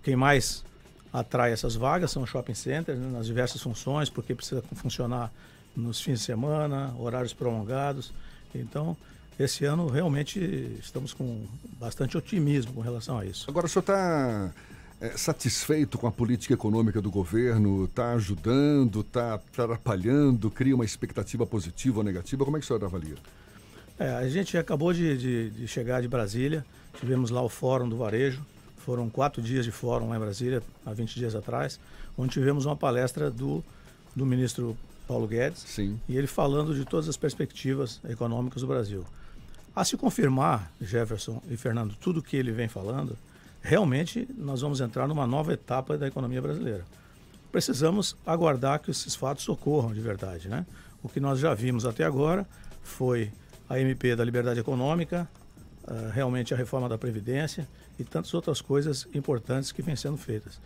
quem 0.03 0.17
mais 0.17 0.65
atrai 1.13 1.53
essas 1.53 1.75
vagas 1.75 2.11
são 2.11 2.23
os 2.23 2.31
shopping 2.31 2.55
centers, 2.55 2.99
né, 2.99 3.11
nas 3.11 3.27
diversas 3.27 3.61
funções, 3.61 4.09
porque 4.09 4.35
precisa 4.35 4.63
funcionar 4.75 5.33
nos 5.77 6.01
fins 6.01 6.21
de 6.21 6.25
semana, 6.25 6.95
horários 6.99 7.33
prolongados. 7.33 8.13
Então, 8.55 8.97
esse 9.39 9.65
ano 9.65 9.89
realmente 9.89 10.39
estamos 10.81 11.13
com 11.15 11.45
bastante 11.79 12.17
otimismo 12.17 12.73
com 12.75 12.81
relação 12.81 13.19
a 13.19 13.25
isso. 13.25 13.49
Agora, 13.49 13.67
o 13.67 13.69
senhor 13.69 13.83
está 13.83 14.53
é, 15.01 15.17
satisfeito 15.17 15.97
com 15.97 16.07
a 16.07 16.13
política 16.13 16.53
econômica 16.53 17.01
do 17.01 17.11
governo? 17.11 17.87
Está 17.87 18.13
ajudando? 18.13 19.01
Está 19.01 19.35
atrapalhando? 19.35 20.51
Cria 20.51 20.75
uma 20.75 20.85
expectativa 20.85 21.47
positiva 21.47 21.99
ou 21.99 22.05
negativa? 22.05 22.45
Como 22.45 22.57
é 22.57 22.61
que 22.61 22.65
o 22.65 22.67
senhor 22.67 22.85
avalia? 22.85 23.17
É, 23.99 24.11
a 24.11 24.29
gente 24.29 24.57
acabou 24.57 24.93
de, 24.93 25.17
de, 25.17 25.51
de, 25.51 25.69
chegar 25.69 26.01
de 26.01 26.09
Brasília, 26.09 26.65
tivemos 26.99 27.31
lá 27.31 27.43
o 27.43 27.49
Fórum 27.49 27.89
do 27.89 27.97
Varejo, 27.99 28.41
foram 28.79 29.11
quatro 29.11 29.43
dias 29.43 29.65
de 29.65 29.71
fórum 29.71 30.09
lá 30.09 30.17
em 30.17 30.21
Brasília, 30.21 30.63
há 30.87 30.93
20 30.93 31.15
dias 31.15 31.35
atrás, 31.35 31.79
onde 32.17 32.33
tivemos 32.33 32.65
uma 32.65 32.75
palestra 32.75 33.31
do, 33.31 33.63
do 34.17 34.25
ministro 34.25 34.77
Paulo 35.11 35.27
Guedes, 35.27 35.65
Sim. 35.67 36.01
e 36.09 36.17
ele 36.17 36.29
falando 36.29 36.73
de 36.73 36.85
todas 36.85 37.09
as 37.09 37.17
perspectivas 37.17 38.01
econômicas 38.09 38.63
do 38.63 38.69
Brasil. 38.69 39.05
A 39.75 39.85
se 39.85 39.97
confirmar, 39.97 40.71
Jefferson 40.81 41.43
e 41.51 41.57
Fernando, 41.57 41.97
tudo 41.97 42.23
que 42.23 42.37
ele 42.37 42.53
vem 42.53 42.69
falando, 42.69 43.19
realmente 43.61 44.29
nós 44.39 44.61
vamos 44.61 44.81
entrar 44.81 45.09
numa 45.09 45.27
nova 45.27 45.53
etapa 45.53 45.99
da 45.99 46.07
economia 46.07 46.41
brasileira. 46.41 46.85
Precisamos 47.51 48.17
aguardar 48.25 48.79
que 48.79 48.93
esses 48.93 49.17
fatos 49.17 49.49
ocorram 49.49 49.93
de 49.93 50.01
verdade. 50.01 50.49
Né? 50.49 50.65
O 51.03 51.09
que 51.09 51.19
nós 51.19 51.41
já 51.41 51.55
vimos 51.55 51.85
até 51.85 52.05
agora 52.05 52.47
foi 52.81 53.33
a 53.69 53.81
MP 53.81 54.15
da 54.15 54.25
Liberdade 54.25 54.61
Econômica, 54.61 55.29
uh, 55.89 56.11
realmente 56.13 56.55
a 56.55 56.57
reforma 56.57 56.89
da 56.89 56.97
Previdência 56.97 57.69
e 57.99 58.05
tantas 58.05 58.33
outras 58.33 58.61
coisas 58.61 59.09
importantes 59.13 59.73
que 59.73 59.83
vêm 59.83 59.97
sendo 59.97 60.17
feitas. 60.17 60.61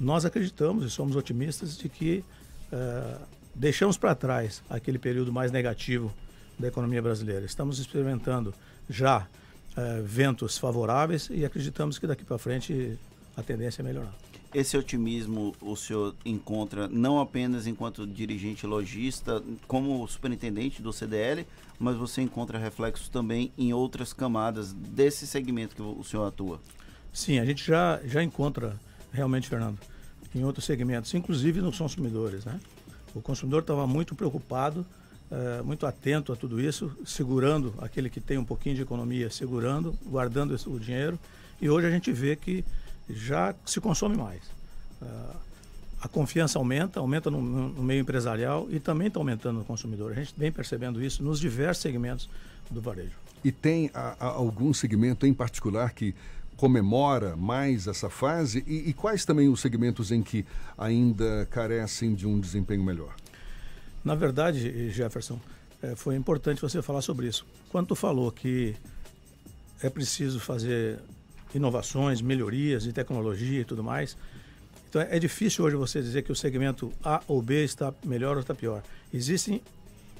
Nós 0.00 0.24
acreditamos 0.24 0.84
e 0.84 0.90
somos 0.90 1.14
otimistas 1.14 1.78
de 1.78 1.88
que 1.88 2.24
uh, 2.72 3.37
deixamos 3.58 3.98
para 3.98 4.14
trás 4.14 4.62
aquele 4.70 4.98
período 4.98 5.32
mais 5.32 5.50
negativo 5.50 6.14
da 6.58 6.68
economia 6.68 7.02
brasileira. 7.02 7.44
Estamos 7.44 7.78
experimentando 7.78 8.54
já 8.88 9.26
uh, 9.76 10.02
ventos 10.04 10.56
favoráveis 10.56 11.28
e 11.30 11.44
acreditamos 11.44 11.98
que 11.98 12.06
daqui 12.06 12.24
para 12.24 12.38
frente 12.38 12.96
a 13.36 13.42
tendência 13.42 13.82
é 13.82 13.84
melhorar. 13.84 14.14
Esse 14.54 14.78
otimismo 14.78 15.54
o 15.60 15.76
senhor 15.76 16.14
encontra 16.24 16.88
não 16.88 17.20
apenas 17.20 17.66
enquanto 17.66 18.06
dirigente 18.06 18.66
lojista, 18.66 19.42
como 19.66 20.06
superintendente 20.08 20.80
do 20.80 20.92
CDL, 20.92 21.46
mas 21.78 21.96
você 21.96 22.22
encontra 22.22 22.58
reflexos 22.58 23.08
também 23.08 23.52
em 23.58 23.72
outras 23.74 24.12
camadas 24.12 24.72
desse 24.72 25.26
segmento 25.26 25.76
que 25.76 25.82
o 25.82 26.02
senhor 26.02 26.26
atua? 26.26 26.60
Sim, 27.12 27.38
a 27.38 27.44
gente 27.44 27.64
já, 27.64 28.00
já 28.04 28.22
encontra 28.22 28.78
realmente, 29.12 29.48
Fernando, 29.48 29.78
em 30.34 30.44
outros 30.44 30.64
segmentos, 30.64 31.12
inclusive 31.12 31.60
nos 31.60 31.76
consumidores. 31.76 32.44
Né? 32.44 32.58
O 33.14 33.20
consumidor 33.20 33.60
estava 33.60 33.86
muito 33.86 34.14
preocupado, 34.14 34.86
uh, 35.30 35.64
muito 35.64 35.86
atento 35.86 36.32
a 36.32 36.36
tudo 36.36 36.60
isso, 36.60 36.90
segurando 37.04 37.74
aquele 37.78 38.10
que 38.10 38.20
tem 38.20 38.38
um 38.38 38.44
pouquinho 38.44 38.76
de 38.76 38.82
economia, 38.82 39.30
segurando, 39.30 39.96
guardando 40.06 40.54
o 40.66 40.78
dinheiro. 40.78 41.18
E 41.60 41.68
hoje 41.68 41.86
a 41.86 41.90
gente 41.90 42.12
vê 42.12 42.36
que 42.36 42.64
já 43.08 43.54
se 43.64 43.80
consome 43.80 44.16
mais. 44.16 44.42
Uh, 45.00 45.36
a 46.00 46.06
confiança 46.06 46.58
aumenta, 46.58 47.00
aumenta 47.00 47.30
no, 47.30 47.40
no, 47.40 47.82
meio 47.82 48.00
empresarial 48.00 48.68
e 48.70 48.78
também 48.78 49.08
está 49.08 49.18
aumentando 49.18 49.58
no 49.58 49.64
consumidor. 49.64 50.12
A 50.12 50.14
gente 50.14 50.32
vem 50.36 50.52
percebendo 50.52 51.02
isso 51.02 51.22
nos 51.22 51.40
diversos 51.40 51.82
segmentos 51.82 52.28
do 52.70 52.80
varejo. 52.80 53.16
E 53.44 53.50
tem 53.50 53.90
a, 53.92 54.16
a 54.18 54.26
algum 54.26 54.72
segmento 54.72 55.26
em 55.26 55.34
particular 55.34 55.92
que 55.92 56.14
comemora 56.58 57.36
mais 57.36 57.86
essa 57.86 58.10
fase? 58.10 58.62
E, 58.66 58.90
e, 58.90 58.92
quais 58.92 59.24
também 59.24 59.48
os 59.48 59.60
segmentos 59.60 60.12
em 60.12 60.22
que 60.22 60.44
ainda 60.76 61.46
carecem 61.50 62.14
de 62.14 62.26
um 62.26 62.38
desempenho 62.38 62.82
melhor? 62.82 63.14
Na 64.04 64.14
verdade, 64.14 64.90
Jefferson, 64.90 65.40
é, 65.80 65.94
foi 65.94 66.16
importante 66.16 66.60
você 66.60 66.82
falar 66.82 67.00
sobre 67.00 67.28
isso. 67.28 67.46
Quando 67.70 67.86
tu 67.86 67.94
falou 67.94 68.30
que 68.30 68.76
é 69.82 69.88
preciso 69.88 70.40
fazer 70.40 70.98
inovações, 71.54 72.20
melhorias 72.20 72.82
de 72.82 72.92
tecnologia 72.92 73.60
e 73.60 73.64
tudo 73.64 73.82
mais. 73.82 74.16
Então 74.88 75.00
é 75.00 75.18
difícil 75.18 75.64
hoje 75.64 75.76
você 75.76 76.00
dizer 76.00 76.22
que 76.22 76.32
o 76.32 76.36
segmento 76.36 76.92
A 77.04 77.22
ou 77.26 77.40
B 77.40 77.64
está 77.64 77.94
melhor 78.04 78.36
ou 78.36 78.40
está 78.40 78.54
pior. 78.54 78.82
Existem 79.12 79.62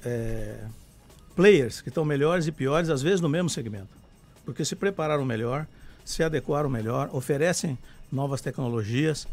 é, 0.05 0.63
players 1.35 1.81
que 1.81 1.89
estão 1.89 2.05
melhores 2.05 2.47
e 2.47 2.51
piores, 2.51 2.89
às 2.89 3.01
vezes 3.01 3.19
no 3.19 3.29
mesmo 3.29 3.49
segmento, 3.49 3.89
porque 4.45 4.63
se 4.63 4.75
prepararam 4.75 5.25
melhor, 5.25 5.67
se 6.09 6.23
adequaram 6.23 6.69
melhor, 6.69 7.09
oferecem 7.13 7.77
novas 8.11 8.41
tecnologias, 8.41 9.27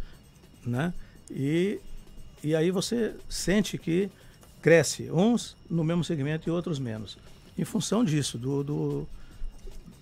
né? 0.64 0.92
E, 1.30 1.80
e 2.44 2.54
aí 2.54 2.70
você 2.70 3.14
sente 3.28 3.78
que 3.78 4.10
cresce, 4.60 5.10
uns 5.10 5.56
no 5.70 5.82
mesmo 5.82 6.04
segmento 6.04 6.48
e 6.48 6.52
outros 6.52 6.78
menos. 6.78 7.16
Em 7.56 7.64
função 7.64 8.04
disso, 8.04 8.36
do, 8.36 8.62
do 8.62 9.08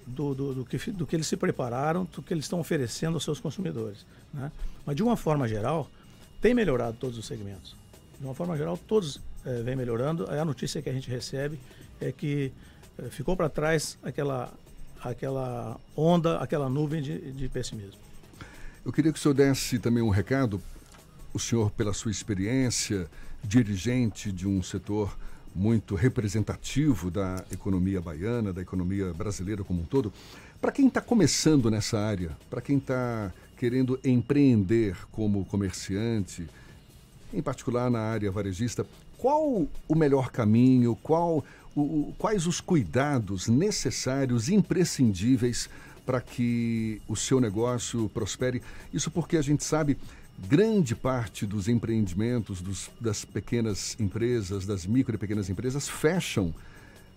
do, 0.06 0.34
do, 0.34 0.54
do, 0.54 0.64
que, 0.64 0.90
do 0.90 1.06
que 1.06 1.16
eles 1.16 1.26
se 1.26 1.36
prepararam, 1.36 2.04
do 2.04 2.22
que 2.22 2.34
eles 2.34 2.44
estão 2.44 2.60
oferecendo 2.60 3.14
aos 3.14 3.24
seus 3.24 3.40
consumidores. 3.40 4.04
Né? 4.34 4.52
Mas, 4.84 4.96
de 4.96 5.02
uma 5.02 5.16
forma 5.16 5.48
geral, 5.48 5.88
tem 6.42 6.52
melhorado 6.52 6.96
todos 7.00 7.16
os 7.16 7.24
segmentos. 7.24 7.74
De 8.18 8.24
uma 8.26 8.34
forma 8.34 8.54
geral, 8.56 8.76
todos 8.76 9.20
é, 9.46 9.62
vêm 9.62 9.76
melhorando. 9.76 10.28
A 10.30 10.44
notícia 10.44 10.82
que 10.82 10.90
a 10.90 10.92
gente 10.92 11.08
recebe 11.08 11.58
é 12.00 12.12
que 12.12 12.52
é, 12.98 13.04
ficou 13.04 13.34
para 13.34 13.48
trás 13.48 13.96
aquela, 14.02 14.52
aquela 15.10 15.78
onda, 15.96 16.38
aquela 16.38 16.68
nuvem 16.68 17.02
de, 17.02 17.32
de 17.32 17.48
pessimismo. 17.48 18.00
Eu 18.84 18.92
queria 18.92 19.12
que 19.12 19.18
o 19.18 19.22
senhor 19.22 19.34
desse 19.34 19.78
também 19.78 20.02
um 20.02 20.10
recado, 20.10 20.60
o 21.32 21.38
senhor, 21.38 21.70
pela 21.70 21.92
sua 21.92 22.10
experiência, 22.10 23.08
dirigente 23.42 24.32
de 24.32 24.46
um 24.46 24.62
setor 24.62 25.16
muito 25.54 25.94
representativo 25.94 27.10
da 27.10 27.44
economia 27.52 28.00
baiana, 28.00 28.52
da 28.52 28.60
economia 28.60 29.12
brasileira 29.14 29.62
como 29.62 29.82
um 29.82 29.84
todo. 29.84 30.12
Para 30.60 30.72
quem 30.72 30.88
está 30.88 31.00
começando 31.00 31.70
nessa 31.70 31.98
área, 31.98 32.36
para 32.50 32.60
quem 32.60 32.78
está 32.78 33.32
querendo 33.56 33.98
empreender 34.02 34.96
como 35.12 35.44
comerciante, 35.44 36.48
em 37.32 37.42
particular 37.42 37.90
na 37.90 38.00
área 38.00 38.30
varejista, 38.30 38.86
qual 39.16 39.66
o 39.88 39.94
melhor 39.94 40.30
caminho, 40.30 40.96
qual, 41.02 41.44
o, 41.76 42.14
quais 42.18 42.46
os 42.46 42.60
cuidados 42.60 43.48
necessários, 43.48 44.48
imprescindíveis 44.48 45.68
para 46.06 46.20
que 46.20 47.00
o 47.08 47.16
seu 47.16 47.40
negócio 47.40 48.08
prospere? 48.10 48.62
Isso 48.92 49.10
porque 49.10 49.36
a 49.36 49.42
gente 49.42 49.64
sabe 49.64 49.96
grande 50.38 50.94
parte 50.94 51.46
dos 51.46 51.68
empreendimentos 51.68 52.60
dos, 52.60 52.90
das 53.00 53.24
pequenas 53.24 53.96
empresas, 53.98 54.66
das 54.66 54.84
micro 54.84 55.14
e 55.14 55.18
pequenas 55.18 55.48
empresas, 55.48 55.88
fecham 55.88 56.52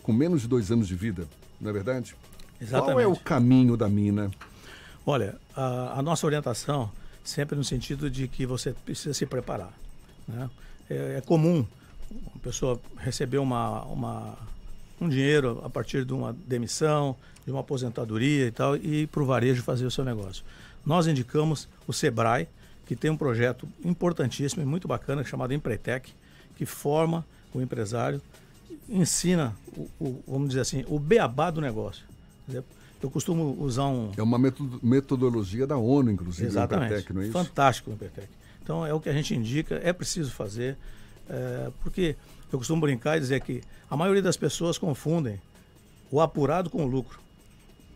com 0.04 0.14
menos 0.14 0.42
de 0.42 0.48
dois 0.48 0.72
anos 0.72 0.88
de 0.88 0.96
vida, 0.96 1.28
não 1.60 1.70
é 1.70 1.74
verdade? 1.74 2.16
Exatamente. 2.62 2.94
Qual 2.94 3.00
é 3.00 3.08
o 3.08 3.16
caminho 3.16 3.76
da 3.76 3.90
mina? 3.90 4.32
Olha, 5.06 5.36
a, 5.56 6.00
a 6.00 6.02
nossa 6.02 6.26
orientação 6.26 6.92
sempre 7.28 7.58
no 7.58 7.64
sentido 7.64 8.10
de 8.10 8.28
que 8.28 8.46
você 8.46 8.72
precisa 8.72 9.14
se 9.14 9.26
preparar. 9.26 9.74
Né? 10.28 10.50
É, 10.90 11.18
é, 11.18 11.22
comum 11.22 11.66
uma 12.10 12.40
pessoa 12.42 12.80
receber 12.98 13.38
uma, 13.38 13.84
uma, 13.86 14.38
um 15.00 15.10
dinheiro 15.10 15.62
a 15.64 15.70
partir 15.70 16.06
de 16.06 16.14
uma 16.14 16.34
demissão, 16.34 17.16
de 17.46 17.52
uma 17.52 17.62
aposentadoria 17.62 18.48
e 18.48 18.52
tal, 18.52 18.76
e 18.76 19.04
ir 19.04 19.08
para 19.08 19.22
o 19.22 19.26
varejo 19.26 19.64
fazer 19.64 19.86
o 19.86 19.92
seu 19.92 20.04
negócio. 20.04 20.44
Nós 20.86 21.08
indicamos 21.08 21.68
o 21.86 21.94
SEBRAE, 21.94 22.48
que 22.86 22.96
tem 22.96 23.12
um 23.12 23.18
projeto 23.18 23.68
importantíssimo 23.84 24.64
e 24.64 24.66
muito 24.66 24.88
bacana 24.88 25.24
chamado 25.24 25.54
Empretec, 25.54 26.14
que 26.56 26.66
forma 26.66 27.26
o 27.54 27.62
empresário, 27.62 28.22
ensina, 28.90 29.56
o, 29.76 29.90
o, 30.00 30.24
vamos 30.28 30.50
dizer 30.50 30.62
assim, 30.62 30.86
o 30.88 30.98
beabá 30.98 31.52
do 31.52 31.60
negócio. 31.60 32.04
Eu 33.02 33.12
costumo 33.12 33.56
usar 33.60 33.86
um. 33.86 34.12
É 34.18 34.24
uma 34.24 34.40
metodologia 34.82 35.68
da 35.68 35.78
ONU, 35.78 36.10
inclusive, 36.10 36.48
Exatamente. 36.48 36.84
o 36.84 36.94
Empretec, 36.94 37.14
não 37.14 37.22
é 37.22 37.26
isso? 37.26 37.34
Fantástico 37.34 37.92
o 37.92 37.94
Empretec. 37.94 38.28
Então 38.64 38.86
é 38.86 38.94
o 38.94 39.00
que 39.00 39.08
a 39.08 39.14
gente 39.14 39.36
indica, 39.36 39.80
é 39.84 39.94
preciso 39.94 40.32
fazer, 40.32 40.76
é, 41.30 41.72
porque 41.84 42.16
eu 42.52 42.58
costumo 42.58 42.82
brincar 42.82 43.18
e 43.18 43.20
dizer 43.20 43.42
que 43.42 43.62
a 43.90 43.98
maioria 43.98 44.22
das 44.22 44.38
pessoas 44.38 44.78
confundem 44.78 45.40
o 46.12 46.22
apurado 46.22 46.70
com 46.70 46.84
o 46.84 46.88
lucro. 46.88 47.20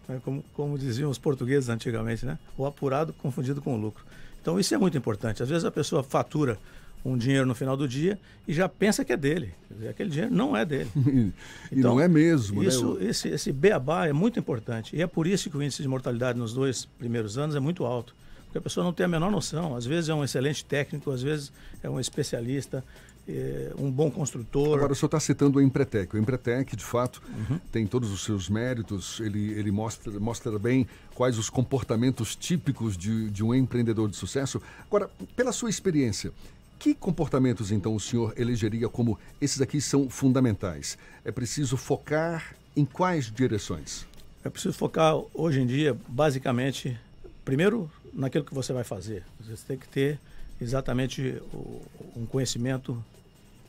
É 0.09 0.17
como, 0.23 0.43
como 0.53 0.77
diziam 0.77 1.09
os 1.09 1.17
portugueses 1.17 1.69
antigamente, 1.69 2.25
né? 2.25 2.37
O 2.57 2.65
apurado 2.65 3.13
confundido 3.13 3.61
com 3.61 3.75
o 3.75 3.77
lucro. 3.77 4.03
Então 4.41 4.59
isso 4.59 4.73
é 4.73 4.77
muito 4.77 4.97
importante. 4.97 5.41
Às 5.41 5.49
vezes 5.49 5.63
a 5.63 5.71
pessoa 5.71 6.03
fatura 6.03 6.57
um 7.03 7.17
dinheiro 7.17 7.45
no 7.45 7.55
final 7.55 7.75
do 7.75 7.87
dia 7.87 8.19
e 8.47 8.53
já 8.53 8.69
pensa 8.69 9.03
que 9.03 9.13
é 9.13 9.17
dele. 9.17 9.53
Dizer, 9.69 9.89
aquele 9.89 10.09
dinheiro 10.09 10.33
não 10.33 10.55
é 10.55 10.65
dele. 10.65 10.89
e 11.71 11.79
então, 11.79 11.95
não 11.95 11.99
é 11.99 12.07
mesmo. 12.07 12.61
Né? 12.61 12.67
Isso, 12.67 12.93
né? 12.95 13.05
esse, 13.05 13.29
esse 13.29 13.51
beabá 13.51 14.07
é 14.07 14.13
muito 14.13 14.39
importante. 14.39 14.95
E 14.95 15.01
é 15.01 15.07
por 15.07 15.25
isso 15.25 15.49
que 15.49 15.57
o 15.57 15.63
índice 15.63 15.81
de 15.81 15.87
mortalidade 15.87 16.37
nos 16.37 16.53
dois 16.53 16.85
primeiros 16.85 17.37
anos 17.37 17.55
é 17.55 17.59
muito 17.59 17.85
alto. 17.85 18.15
Porque 18.45 18.57
a 18.57 18.61
pessoa 18.61 18.83
não 18.83 18.93
tem 18.93 19.05
a 19.05 19.09
menor 19.09 19.31
noção. 19.31 19.75
Às 19.75 19.85
vezes 19.85 20.09
é 20.09 20.13
um 20.13 20.23
excelente 20.23 20.63
técnico, 20.65 21.09
às 21.11 21.21
vezes 21.21 21.51
é 21.81 21.89
um 21.89 21.99
especialista, 21.99 22.83
é 23.27 23.71
um 23.77 23.91
bom 23.91 24.09
construtor. 24.09 24.77
Agora, 24.77 24.93
o 24.93 24.95
senhor 24.95 25.07
está 25.07 25.19
citando 25.19 25.59
o 25.59 25.61
Empretec. 25.61 26.15
O 26.15 26.19
Empretec, 26.19 26.75
de 26.75 26.83
fato, 26.83 27.21
uhum. 27.49 27.59
tem 27.71 27.85
todos 27.85 28.11
os 28.11 28.23
seus 28.23 28.49
méritos. 28.49 29.19
Ele, 29.19 29.51
ele 29.51 29.71
mostra, 29.71 30.19
mostra 30.19 30.57
bem 30.57 30.87
quais 31.13 31.37
os 31.37 31.49
comportamentos 31.49 32.35
típicos 32.35 32.97
de, 32.97 33.29
de 33.29 33.43
um 33.43 33.53
empreendedor 33.53 34.09
de 34.09 34.15
sucesso. 34.15 34.61
Agora, 34.87 35.09
pela 35.35 35.51
sua 35.51 35.69
experiência, 35.69 36.31
que 36.79 36.95
comportamentos, 36.95 37.71
então, 37.71 37.95
o 37.95 37.99
senhor 37.99 38.33
elegeria 38.37 38.89
como 38.89 39.19
esses 39.39 39.61
aqui 39.61 39.79
são 39.79 40.09
fundamentais? 40.09 40.97
É 41.23 41.31
preciso 41.31 41.77
focar 41.77 42.55
em 42.75 42.85
quais 42.85 43.31
direções? 43.31 44.05
É 44.43 44.49
preciso 44.49 44.73
focar, 44.73 45.15
hoje 45.33 45.61
em 45.61 45.67
dia, 45.67 45.95
basicamente, 46.07 46.99
primeiro, 47.45 47.89
naquilo 48.11 48.43
que 48.43 48.53
você 48.53 48.73
vai 48.73 48.83
fazer. 48.83 49.23
Você 49.39 49.63
tem 49.67 49.77
que 49.77 49.87
ter 49.87 50.19
exatamente 50.61 51.41
o, 51.51 51.81
um 52.15 52.25
conhecimento 52.25 53.03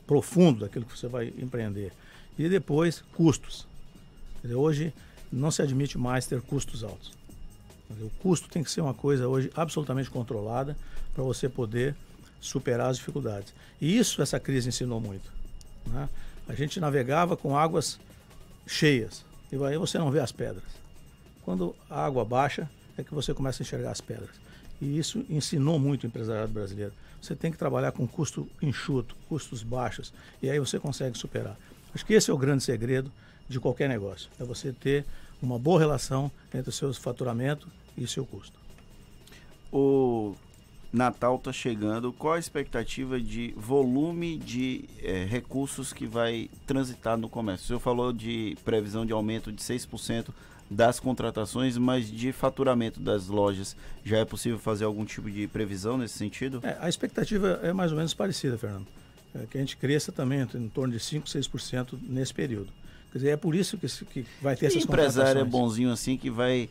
profundo 0.05 0.61
daquilo 0.61 0.85
que 0.85 0.97
você 0.97 1.07
vai 1.07 1.33
empreender. 1.37 1.91
E 2.37 2.47
depois, 2.47 3.03
custos. 3.15 3.67
Dizer, 4.41 4.55
hoje, 4.55 4.93
não 5.31 5.49
se 5.49 5.61
admite 5.61 5.97
mais 5.97 6.25
ter 6.25 6.41
custos 6.41 6.83
altos. 6.83 7.11
Dizer, 7.89 8.03
o 8.03 8.09
custo 8.21 8.47
tem 8.49 8.63
que 8.63 8.71
ser 8.71 8.81
uma 8.81 8.93
coisa 8.93 9.27
hoje 9.27 9.51
absolutamente 9.55 10.09
controlada 10.09 10.77
para 11.13 11.23
você 11.23 11.49
poder 11.49 11.95
superar 12.39 12.89
as 12.89 12.97
dificuldades. 12.97 13.53
E 13.81 13.97
isso 13.97 14.21
essa 14.21 14.39
crise 14.39 14.69
ensinou 14.69 14.99
muito. 14.99 15.31
Né? 15.87 16.09
A 16.47 16.53
gente 16.53 16.79
navegava 16.79 17.37
com 17.37 17.57
águas 17.57 17.99
cheias 18.67 19.25
e 19.51 19.55
aí 19.63 19.77
você 19.77 19.97
não 19.97 20.11
vê 20.11 20.19
as 20.19 20.31
pedras. 20.31 20.63
Quando 21.43 21.75
a 21.89 22.05
água 22.05 22.25
baixa 22.25 22.69
é 22.97 23.03
que 23.03 23.13
você 23.13 23.33
começa 23.33 23.61
a 23.61 23.63
enxergar 23.63 23.91
as 23.91 24.01
pedras. 24.01 24.31
E 24.83 24.99
isso 24.99 25.25
ensinou 25.29 25.79
muito 25.79 26.03
o 26.03 26.07
empresariado 26.07 26.51
brasileiro. 26.51 26.91
Você 27.21 27.33
tem 27.33 27.49
que 27.49 27.57
trabalhar 27.57 27.93
com 27.93 28.05
custo 28.05 28.45
enxuto, 28.61 29.15
custos 29.29 29.63
baixos, 29.63 30.13
e 30.41 30.49
aí 30.49 30.59
você 30.59 30.77
consegue 30.77 31.17
superar. 31.17 31.57
Acho 31.95 32.05
que 32.05 32.13
esse 32.13 32.29
é 32.29 32.33
o 32.33 32.37
grande 32.37 32.63
segredo 32.63 33.09
de 33.47 33.61
qualquer 33.61 33.87
negócio. 33.87 34.29
É 34.37 34.43
você 34.43 34.73
ter 34.73 35.05
uma 35.41 35.57
boa 35.57 35.79
relação 35.79 36.29
entre 36.53 36.69
o 36.69 36.73
seu 36.73 36.93
faturamento 36.93 37.69
e 37.95 38.03
o 38.03 38.07
seu 38.09 38.25
custo. 38.25 38.59
O 39.71 40.35
Natal 40.93 41.37
está 41.37 41.51
chegando, 41.51 42.13
qual 42.13 42.35
a 42.35 42.39
expectativa 42.39 43.19
de 43.19 43.51
volume 43.57 44.37
de 44.37 44.85
é, 45.01 45.25
recursos 45.25 45.91
que 45.91 46.05
vai 46.05 46.51
transitar 46.67 47.17
no 47.17 47.27
comércio? 47.27 47.63
O 47.63 47.67
senhor 47.67 47.79
falou 47.79 48.13
de 48.13 48.55
previsão 48.63 49.03
de 49.03 49.11
aumento 49.11 49.51
de 49.51 49.59
6% 49.59 50.27
das 50.69 50.99
contratações, 50.99 51.77
mas 51.79 52.09
de 52.09 52.31
faturamento 52.31 52.99
das 52.99 53.27
lojas, 53.27 53.75
já 54.05 54.19
é 54.19 54.25
possível 54.25 54.59
fazer 54.59 54.85
algum 54.85 55.03
tipo 55.03 55.31
de 55.31 55.47
previsão 55.47 55.97
nesse 55.97 56.17
sentido? 56.17 56.59
É, 56.61 56.77
a 56.79 56.87
expectativa 56.87 57.59
é 57.63 57.73
mais 57.73 57.91
ou 57.91 57.97
menos 57.97 58.13
parecida, 58.13 58.55
Fernando. 58.55 58.85
É 59.33 59.47
que 59.47 59.57
a 59.57 59.61
gente 59.61 59.75
cresça 59.77 60.11
também 60.11 60.47
em 60.53 60.69
torno 60.69 60.93
de 60.93 60.99
5%, 60.99 61.23
6% 61.23 61.97
nesse 62.03 62.33
período. 62.33 62.69
Quer 63.13 63.19
dizer, 63.19 63.29
é 63.29 63.37
por 63.37 63.53
isso 63.53 63.77
que, 63.77 63.87
que 64.05 64.25
vai 64.41 64.55
ter 64.55 64.65
essas 64.65 64.83
contratações. 64.83 65.15
empresário 65.17 65.41
é 65.41 65.45
bonzinho 65.45 65.91
assim 65.91 66.17
que 66.17 66.31
vai 66.31 66.67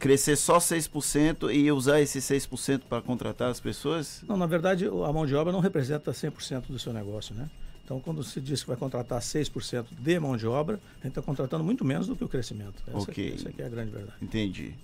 crescer 0.00 0.34
só 0.34 0.58
6% 0.58 1.54
e 1.54 1.70
usar 1.70 2.00
esse 2.00 2.18
6% 2.18 2.80
para 2.88 3.00
contratar 3.00 3.52
as 3.52 3.60
pessoas? 3.60 4.20
Não, 4.26 4.36
na 4.36 4.46
verdade, 4.46 4.86
a 4.86 5.12
mão 5.12 5.24
de 5.24 5.36
obra 5.36 5.52
não 5.52 5.60
representa 5.60 6.10
100% 6.10 6.64
do 6.68 6.78
seu 6.80 6.92
negócio, 6.92 7.36
né? 7.36 7.48
Então, 7.84 8.00
quando 8.00 8.24
se 8.24 8.40
diz 8.40 8.62
que 8.62 8.68
vai 8.68 8.76
contratar 8.76 9.20
6% 9.20 9.86
de 9.96 10.18
mão 10.18 10.36
de 10.36 10.44
obra, 10.44 10.80
a 11.00 11.06
gente 11.06 11.12
está 11.12 11.22
contratando 11.22 11.62
muito 11.62 11.84
menos 11.84 12.08
do 12.08 12.16
que 12.16 12.24
o 12.24 12.28
crescimento. 12.28 12.82
Essa, 12.88 12.98
ok. 12.98 13.34
Essa 13.36 13.48
aqui 13.50 13.62
é 13.62 13.66
a 13.66 13.68
grande 13.68 13.92
verdade. 13.92 14.16
Entendi. 14.20 14.74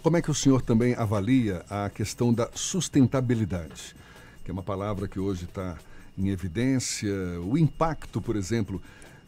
Como 0.00 0.16
é 0.16 0.22
que 0.22 0.30
o 0.30 0.34
senhor 0.34 0.62
também 0.62 0.94
avalia 0.94 1.64
a 1.68 1.90
questão 1.90 2.32
da 2.32 2.48
sustentabilidade? 2.54 3.96
Que 4.44 4.50
é 4.50 4.52
uma 4.52 4.62
palavra 4.62 5.08
que 5.08 5.18
hoje 5.18 5.44
está 5.44 5.76
em 6.16 6.28
evidência. 6.28 7.12
O 7.42 7.58
impacto, 7.58 8.20
por 8.20 8.36
exemplo, 8.36 8.80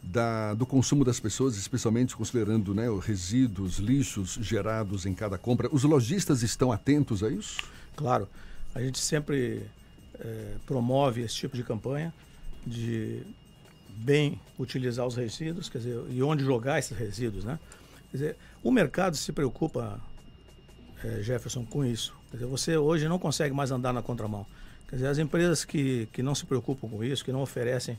da, 0.03 0.53
do 0.53 0.65
consumo 0.65 1.05
das 1.05 1.19
pessoas, 1.19 1.55
especialmente 1.55 2.15
considerando 2.15 2.73
né, 2.73 2.89
os 2.89 3.05
resíduos, 3.05 3.77
lixos 3.77 4.37
gerados 4.41 5.05
em 5.05 5.13
cada 5.13 5.37
compra. 5.37 5.69
Os 5.71 5.83
lojistas 5.83 6.43
estão 6.43 6.71
atentos 6.71 7.23
a 7.23 7.29
isso? 7.29 7.57
Claro. 7.95 8.27
A 8.75 8.81
gente 8.81 8.99
sempre 8.99 9.63
é, 10.19 10.55
promove 10.65 11.21
esse 11.21 11.35
tipo 11.35 11.55
de 11.55 11.63
campanha 11.63 12.13
de 12.65 13.21
bem 13.89 14.39
utilizar 14.59 15.05
os 15.05 15.15
resíduos, 15.15 15.69
quer 15.69 15.77
dizer, 15.77 16.03
e 16.09 16.21
onde 16.21 16.43
jogar 16.43 16.79
esses 16.79 16.97
resíduos, 16.97 17.45
né? 17.45 17.59
Quer 18.11 18.17
dizer, 18.17 18.37
o 18.63 18.71
mercado 18.71 19.15
se 19.15 19.31
preocupa, 19.31 19.99
é, 21.03 21.21
Jefferson, 21.21 21.65
com 21.65 21.85
isso. 21.85 22.13
Quer 22.29 22.37
dizer, 22.37 22.49
você 22.49 22.77
hoje 22.77 23.07
não 23.07 23.19
consegue 23.19 23.53
mais 23.53 23.71
andar 23.71 23.93
na 23.93 24.01
contramão. 24.01 24.45
Quer 24.87 24.95
dizer, 24.97 25.07
as 25.07 25.17
empresas 25.17 25.63
que, 25.63 26.07
que 26.11 26.23
não 26.23 26.35
se 26.35 26.45
preocupam 26.45 26.89
com 26.89 27.03
isso, 27.03 27.23
que 27.23 27.31
não 27.31 27.41
oferecem 27.41 27.97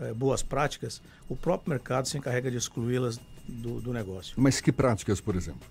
é, 0.00 0.12
boas 0.12 0.42
práticas, 0.42 1.02
o 1.28 1.36
próprio 1.36 1.70
mercado 1.70 2.08
se 2.08 2.16
encarrega 2.16 2.50
de 2.50 2.56
excluí-las 2.56 3.20
do, 3.46 3.80
do, 3.80 3.92
negócio. 3.92 4.34
Mas 4.36 4.60
que 4.60 4.72
práticas, 4.72 5.20
por 5.20 5.36
exemplo? 5.36 5.66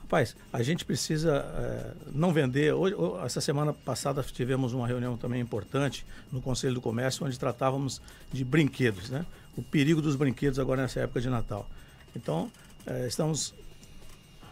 Rapaz, 0.00 0.36
a 0.52 0.62
gente 0.62 0.84
precisa 0.84 1.36
é, 1.36 1.92
não 2.12 2.32
vender. 2.32 2.74
Hoje, 2.74 2.94
essa 3.24 3.40
semana 3.40 3.72
passada 3.72 4.22
tivemos 4.22 4.72
uma 4.74 4.86
reunião 4.86 5.16
também 5.16 5.40
importante 5.40 6.04
no 6.30 6.42
Conselho 6.42 6.74
do 6.74 6.80
Comércio, 6.80 7.26
onde 7.26 7.38
tratávamos 7.38 8.02
de 8.32 8.44
brinquedos, 8.44 9.08
né? 9.08 9.24
O 9.56 9.62
perigo 9.62 10.02
dos 10.02 10.16
brinquedos 10.16 10.58
agora 10.58 10.82
nessa 10.82 11.00
época 11.00 11.20
de 11.20 11.30
Natal. 11.30 11.68
Então, 12.14 12.50
é, 12.86 13.06
estamos 13.06 13.54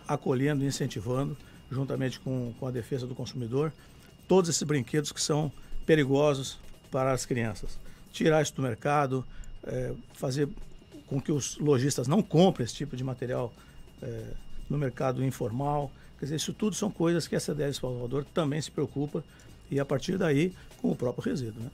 acolhendo 0.09 0.65
e 0.65 0.67
incentivando, 0.67 1.37
juntamente 1.71 2.19
com, 2.19 2.55
com 2.59 2.67
a 2.67 2.71
defesa 2.71 3.07
do 3.07 3.15
consumidor, 3.15 3.73
todos 4.27 4.49
esses 4.49 4.63
brinquedos 4.63 5.13
que 5.13 5.21
são 5.21 5.53
perigosos 5.85 6.59
para 6.91 7.13
as 7.13 7.27
crianças 7.27 7.79
tirar 8.13 8.43
isso 8.43 8.55
do 8.55 8.63
mercado, 8.63 9.25
é, 9.65 9.93
fazer 10.15 10.49
com 11.07 11.21
que 11.21 11.33
os 11.33 11.59
lojistas 11.59 12.07
não 12.07 12.23
comprem 12.23 12.65
esse 12.65 12.75
tipo 12.75 12.97
de 12.97 13.05
material 13.05 13.53
é, 14.03 14.25
no 14.69 14.79
mercado 14.79 15.25
informal. 15.25 15.91
Quer 16.19 16.27
dizer, 16.27 16.37
isso 16.37 16.53
tudo 16.53 16.77
são 16.77 16.91
coisas 16.91 17.27
que 17.27 17.35
a 17.35 17.41
CDL 17.41 17.75
Salvador 17.75 18.25
também 18.33 18.61
se 18.61 18.71
preocupa 18.71 19.25
e 19.71 19.81
a 19.81 19.85
partir 19.85 20.17
daí 20.17 20.55
com 20.81 20.91
o 20.91 20.97
próprio 20.97 21.25
resíduo. 21.25 21.63
Né? 21.63 21.71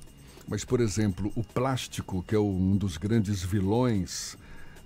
Mas, 0.47 0.65
por 0.65 0.81
exemplo, 0.81 1.31
o 1.37 1.45
plástico, 1.45 2.25
que 2.27 2.35
é 2.35 2.39
um 2.39 2.77
dos 2.77 2.97
grandes 2.97 3.43
vilões 3.43 4.37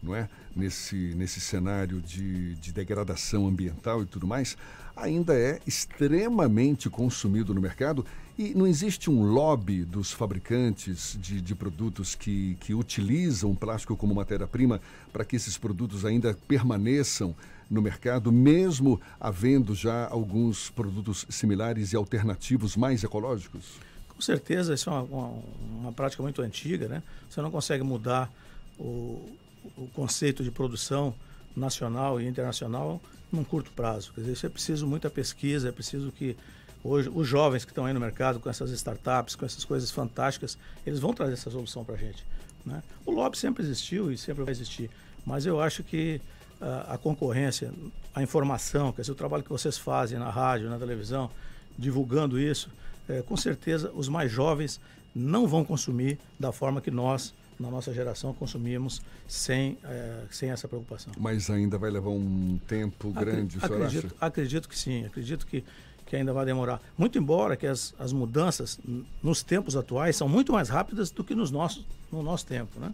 não 0.02 0.14
é? 0.14 0.28
nesse, 0.54 0.96
nesse 1.14 1.40
cenário 1.40 2.00
de, 2.00 2.56
de 2.56 2.72
degradação 2.72 3.46
ambiental 3.46 4.02
e 4.02 4.06
tudo 4.06 4.26
mais, 4.26 4.56
ainda 4.96 5.34
é 5.34 5.60
extremamente 5.66 6.90
consumido 6.90 7.54
no 7.54 7.60
mercado 7.60 8.04
e 8.38 8.54
não 8.54 8.66
existe 8.66 9.10
um 9.10 9.22
lobby 9.22 9.84
dos 9.84 10.10
fabricantes 10.10 11.16
de, 11.20 11.40
de 11.40 11.54
produtos 11.54 12.14
que, 12.14 12.56
que 12.60 12.72
utilizam 12.72 13.54
plástico 13.54 13.96
como 13.96 14.14
matéria-prima 14.14 14.80
para 15.12 15.24
que 15.24 15.36
esses 15.36 15.58
produtos 15.58 16.04
ainda 16.04 16.36
permaneçam 16.48 17.34
no 17.70 17.80
mercado, 17.80 18.30
mesmo 18.30 19.00
havendo 19.20 19.74
já 19.74 20.06
alguns 20.08 20.70
produtos 20.70 21.26
similares 21.28 21.92
e 21.92 21.96
alternativos 21.96 22.76
mais 22.76 23.02
ecológicos? 23.02 23.78
Com 24.08 24.20
certeza, 24.20 24.74
isso 24.74 24.90
é 24.90 24.92
uma, 24.92 25.02
uma, 25.02 25.42
uma 25.80 25.92
prática 25.92 26.22
muito 26.22 26.42
antiga, 26.42 26.86
né? 26.86 27.02
Você 27.28 27.40
não 27.40 27.50
consegue 27.50 27.82
mudar 27.82 28.30
o, 28.78 29.36
o 29.76 29.88
conceito 29.94 30.44
de 30.44 30.50
produção 30.50 31.14
nacional 31.56 32.20
e 32.20 32.26
internacional 32.26 33.00
num 33.30 33.44
curto 33.44 33.70
prazo. 33.72 34.12
Quer 34.14 34.20
dizer, 34.20 34.32
isso 34.34 34.46
é 34.46 34.48
preciso 34.48 34.86
muita 34.86 35.08
pesquisa, 35.08 35.68
é 35.68 35.72
preciso 35.72 36.12
que 36.12 36.36
hoje 36.84 37.10
os 37.14 37.26
jovens 37.26 37.64
que 37.64 37.70
estão 37.70 37.86
aí 37.86 37.92
no 37.92 38.00
mercado 38.00 38.40
com 38.40 38.48
essas 38.48 38.70
startups, 38.70 39.34
com 39.34 39.44
essas 39.44 39.64
coisas 39.64 39.90
fantásticas, 39.90 40.58
eles 40.86 40.98
vão 41.00 41.12
trazer 41.12 41.34
essa 41.34 41.50
solução 41.50 41.84
para 41.84 41.94
a 41.94 41.98
gente. 41.98 42.24
Né? 42.64 42.82
O 43.04 43.10
lobby 43.10 43.36
sempre 43.36 43.62
existiu 43.62 44.12
e 44.12 44.18
sempre 44.18 44.44
vai 44.44 44.52
existir, 44.52 44.90
mas 45.24 45.46
eu 45.46 45.60
acho 45.60 45.82
que 45.82 46.20
uh, 46.60 46.92
a 46.92 46.98
concorrência, 46.98 47.72
a 48.14 48.22
informação, 48.22 48.92
quer 48.92 49.02
dizer, 49.02 49.12
o 49.12 49.16
trabalho 49.16 49.42
que 49.42 49.50
vocês 49.50 49.78
fazem 49.78 50.18
na 50.18 50.30
rádio, 50.30 50.68
na 50.68 50.78
televisão, 50.78 51.30
divulgando 51.78 52.38
isso, 52.38 52.70
é, 53.08 53.22
com 53.22 53.36
certeza 53.36 53.90
os 53.94 54.08
mais 54.08 54.30
jovens 54.30 54.80
não 55.14 55.46
vão 55.46 55.64
consumir 55.64 56.18
da 56.38 56.52
forma 56.52 56.80
que 56.80 56.90
nós 56.90 57.34
na 57.58 57.70
nossa 57.70 57.92
geração 57.92 58.34
consumíamos 58.34 59.00
sem, 59.28 59.78
é, 59.84 60.24
sem 60.30 60.50
essa 60.50 60.66
preocupação. 60.66 61.12
Mas 61.16 61.48
ainda 61.48 61.78
vai 61.78 61.90
levar 61.90 62.10
um 62.10 62.58
tempo 62.66 63.10
grande, 63.12 63.58
Acre 63.58 63.76
acredito, 63.76 64.06
acha? 64.06 64.16
acredito 64.20 64.68
que 64.68 64.78
sim, 64.78 65.04
acredito 65.04 65.46
que, 65.46 65.64
que 66.12 66.16
ainda 66.16 66.34
vai 66.34 66.44
demorar. 66.44 66.78
Muito 66.98 67.16
embora 67.16 67.56
que 67.56 67.66
as, 67.66 67.94
as 67.98 68.12
mudanças 68.12 68.78
nos 69.22 69.42
tempos 69.42 69.74
atuais 69.74 70.14
são 70.14 70.28
muito 70.28 70.52
mais 70.52 70.68
rápidas 70.68 71.10
do 71.10 71.24
que 71.24 71.34
nos 71.34 71.50
nossos, 71.50 71.86
no 72.12 72.22
nosso 72.22 72.44
tempo. 72.44 72.78
Né? 72.78 72.92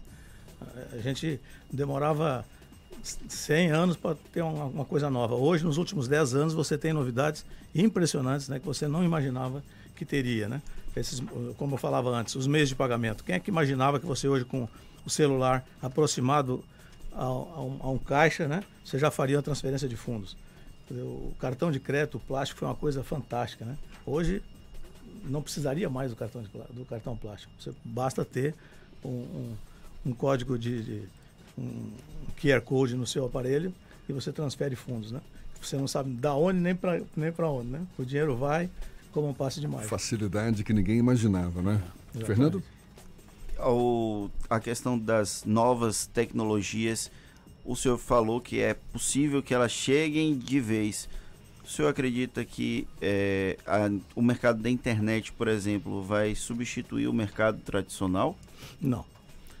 A 0.93 0.99
gente 0.99 1.37
demorava 1.69 2.45
100 3.03 3.71
anos 3.71 3.97
para 3.97 4.15
ter 4.31 4.41
uma, 4.41 4.63
uma, 4.63 4.85
coisa 4.85 5.09
nova. 5.09 5.35
Hoje, 5.35 5.65
nos 5.65 5.77
últimos 5.77 6.07
10 6.07 6.33
anos, 6.33 6.53
você 6.53 6.77
tem 6.77 6.93
novidades 6.93 7.45
impressionantes 7.75 8.47
né, 8.47 8.57
que 8.57 8.65
você 8.65 8.87
não 8.87 9.03
imaginava 9.03 9.61
que 9.97 10.05
teria. 10.05 10.47
Né? 10.47 10.61
Esses, 10.95 11.21
como 11.57 11.73
eu 11.73 11.77
falava 11.77 12.09
antes, 12.11 12.35
os 12.35 12.47
meios 12.47 12.69
de 12.69 12.75
pagamento. 12.75 13.21
Quem 13.25 13.35
é 13.35 13.39
que 13.41 13.51
imaginava 13.51 13.99
que 13.99 14.05
você 14.05 14.29
hoje, 14.29 14.45
com 14.45 14.65
o 15.05 15.09
celular 15.09 15.67
aproximado 15.81 16.63
a, 17.11 17.25
a, 17.25 17.61
um, 17.61 17.77
a 17.81 17.89
um, 17.91 17.97
caixa, 17.97 18.47
né, 18.47 18.63
você 18.81 18.97
já 18.97 19.11
faria 19.11 19.35
uma 19.35 19.43
transferência 19.43 19.89
de 19.89 19.97
fundos? 19.97 20.37
O 20.91 21.33
cartão 21.39 21.71
de 21.71 21.79
crédito, 21.79 22.17
o 22.17 22.19
plástico, 22.19 22.59
foi 22.59 22.67
uma 22.67 22.75
coisa 22.75 23.03
fantástica. 23.03 23.63
Né? 23.63 23.77
Hoje, 24.05 24.41
não 25.25 25.41
precisaria 25.41 25.89
mais 25.89 26.11
do 26.11 26.15
cartão, 26.15 26.41
de, 26.41 26.49
do 26.73 26.85
cartão 26.85 27.15
plástico. 27.15 27.51
Você 27.59 27.71
basta 27.83 28.25
ter 28.25 28.55
um, 29.03 29.09
um, 29.09 29.55
um 30.07 30.13
código 30.13 30.57
de, 30.57 30.83
de 30.83 31.03
um 31.57 31.91
QR 32.41 32.61
Code 32.61 32.95
no 32.95 33.05
seu 33.05 33.25
aparelho 33.25 33.73
e 34.07 34.13
você 34.13 34.31
transfere 34.31 34.75
fundos, 34.75 35.11
né? 35.11 35.21
Você 35.61 35.75
não 35.75 35.87
sabe 35.87 36.11
da 36.11 36.33
onde 36.33 36.59
nem 36.59 36.73
para 36.73 37.01
nem 37.15 37.31
para 37.31 37.49
onde, 37.49 37.67
né? 37.67 37.85
O 37.97 38.05
dinheiro 38.05 38.35
vai 38.35 38.69
como 39.11 39.27
um 39.27 39.33
passe 39.33 39.59
de 39.59 39.67
mágica. 39.67 39.89
Facilidade 39.89 40.63
que 40.63 40.73
ninguém 40.73 40.97
imaginava, 40.97 41.61
né? 41.61 41.81
É, 42.15 42.25
Fernando? 42.25 42.63
O, 43.59 44.29
a 44.49 44.59
questão 44.59 44.97
das 44.97 45.43
novas 45.45 46.07
tecnologias, 46.07 47.11
o 47.65 47.75
senhor 47.75 47.97
falou 47.97 48.41
que 48.41 48.59
é 48.59 48.73
possível 48.73 49.41
que 49.43 49.53
elas 49.53 49.71
cheguem 49.71 50.37
de 50.37 50.59
vez. 50.59 51.07
O 51.63 51.67
senhor 51.67 51.89
acredita 51.89 52.43
que 52.43 52.87
é, 53.01 53.57
a, 53.65 53.89
o 54.15 54.21
mercado 54.21 54.61
da 54.61 54.69
internet, 54.69 55.31
por 55.31 55.47
exemplo, 55.47 56.01
vai 56.03 56.33
substituir 56.33 57.07
o 57.07 57.13
mercado 57.13 57.59
tradicional? 57.59 58.35
Não, 58.81 59.05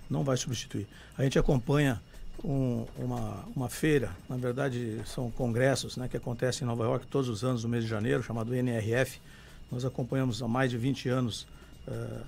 não 0.09 0.23
vai 0.23 0.35
substituir. 0.35 0.87
A 1.17 1.23
gente 1.23 1.37
acompanha 1.37 2.01
um, 2.43 2.85
uma, 2.97 3.45
uma 3.55 3.69
feira, 3.69 4.15
na 4.27 4.37
verdade 4.37 5.01
são 5.05 5.29
congressos 5.29 5.97
né, 5.97 6.07
que 6.07 6.17
acontecem 6.17 6.65
em 6.65 6.67
Nova 6.67 6.83
York 6.85 7.05
todos 7.07 7.29
os 7.29 7.43
anos, 7.43 7.63
no 7.63 7.69
mês 7.69 7.83
de 7.83 7.89
janeiro, 7.89 8.23
chamado 8.23 8.55
NRF. 8.55 9.19
Nós 9.71 9.85
acompanhamos 9.85 10.41
há 10.41 10.47
mais 10.47 10.71
de 10.71 10.77
20 10.77 11.09
anos 11.09 11.45
uh, 11.87 12.25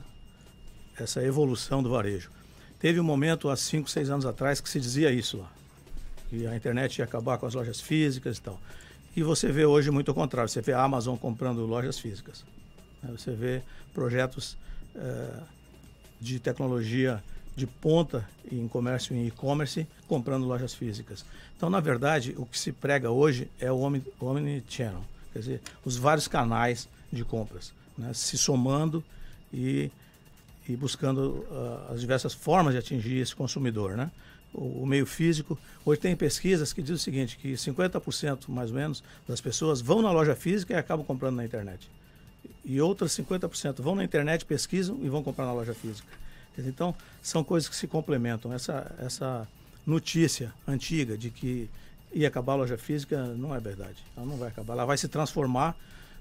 essa 0.98 1.24
evolução 1.24 1.82
do 1.82 1.90
varejo. 1.90 2.30
Teve 2.78 3.00
um 3.00 3.04
momento, 3.04 3.50
há 3.50 3.56
5, 3.56 3.90
6 3.90 4.10
anos 4.10 4.26
atrás, 4.26 4.60
que 4.60 4.70
se 4.70 4.80
dizia 4.80 5.12
isso 5.12 5.38
lá, 5.38 5.52
que 6.32 6.48
a 6.48 6.56
internet 6.56 7.00
ia 7.00 7.04
acabar 7.04 7.38
com 7.38 7.46
as 7.46 7.54
lojas 7.54 7.82
físicas 7.82 8.38
e 8.38 8.42
tal. 8.42 8.58
E 9.14 9.22
você 9.22 9.52
vê 9.52 9.66
hoje 9.66 9.92
muito 9.92 10.10
ao 10.10 10.16
contrário, 10.16 10.50
você 10.50 10.62
vê 10.62 10.72
a 10.72 10.82
Amazon 10.82 11.18
comprando 11.18 11.66
lojas 11.66 12.00
físicas. 12.00 12.46
Né, 13.04 13.12
você 13.12 13.32
vê 13.32 13.62
projetos 13.94 14.56
uh, 14.96 15.44
de 16.22 16.40
tecnologia 16.40 17.22
de 17.54 17.68
ponta 17.68 18.26
em 18.50 18.66
comércio 18.70 19.14
em 19.14 19.28
e-commerce 19.28 19.86
comprando 20.08 20.46
lojas 20.46 20.74
físicas. 20.74 21.26
Então, 21.58 21.70
na 21.70 21.82
verdade, 21.82 22.34
o 22.38 22.46
que 22.46 22.58
se 22.58 22.72
prega 22.72 23.12
hoje 23.12 23.52
é 23.60 23.70
o 23.70 23.80
omnichannel, 24.22 25.04
quer 25.34 25.40
dizer, 25.40 25.62
os 25.84 25.98
vários 25.98 26.30
canais 26.30 26.88
de 27.12 27.26
compras, 27.26 27.74
né, 27.98 28.14
se 28.14 28.38
somando 28.38 29.04
e, 29.54 29.92
e 30.70 30.78
buscando 30.78 31.46
uh, 31.52 31.94
as 31.94 32.00
diversas 32.00 32.34
formas 32.34 32.74
de 32.74 32.80
atingir 32.80 33.18
esse 33.18 33.36
consumidor. 33.36 33.98
Né? 33.98 34.10
O, 34.54 34.86
meio 34.86 35.06
físico, 35.06 35.58
hoje 35.86 36.02
tem 36.02 36.16
pesquisas 36.16 36.74
que 36.74 36.82
dizem 36.82 36.96
o 36.96 37.00
seguinte, 37.00 37.38
que 37.38 37.54
50% 37.54 38.50
mais 38.50 38.70
ou 38.70 38.76
menos 38.76 39.04
das 39.28 39.40
pessoas 39.40 39.80
vão 39.80 40.02
na 40.02 40.12
loja 40.12 40.36
física 40.36 40.74
e 40.74 40.76
acabam 40.76 41.06
comprando 41.06 41.38
na 41.38 41.46
internet. 41.46 41.90
E 42.66 42.82
outras 42.82 43.12
50% 43.14 43.82
vão 43.82 43.96
na 43.96 44.04
internet, 44.04 44.44
pesquisam 44.46 45.00
e 45.02 45.10
vão 45.10 45.24
comprar 45.24 45.46
na 45.46 45.54
loja 45.54 45.74
física. 45.74 46.08
Então, 46.58 46.94
são 47.22 47.44
coisas 47.44 47.70
que 47.70 47.76
se 47.76 47.88
complementam. 47.88 48.54
Essa, 48.54 48.94
essa 49.00 49.48
notícia 49.86 50.54
antiga 50.68 51.18
de 51.18 51.30
que 51.30 51.70
ia 52.14 52.28
acabar 52.28 52.54
a 52.54 52.58
loja 52.58 52.78
física 52.78 53.24
não 53.36 53.56
é 53.56 53.60
verdade. 53.60 54.04
Ela 54.16 54.26
não 54.26 54.38
vai 54.38 54.50
acabar. 54.50 54.74
Ela 54.74 54.86
vai 54.86 54.98
se 54.98 55.08
transformar. 55.08 55.76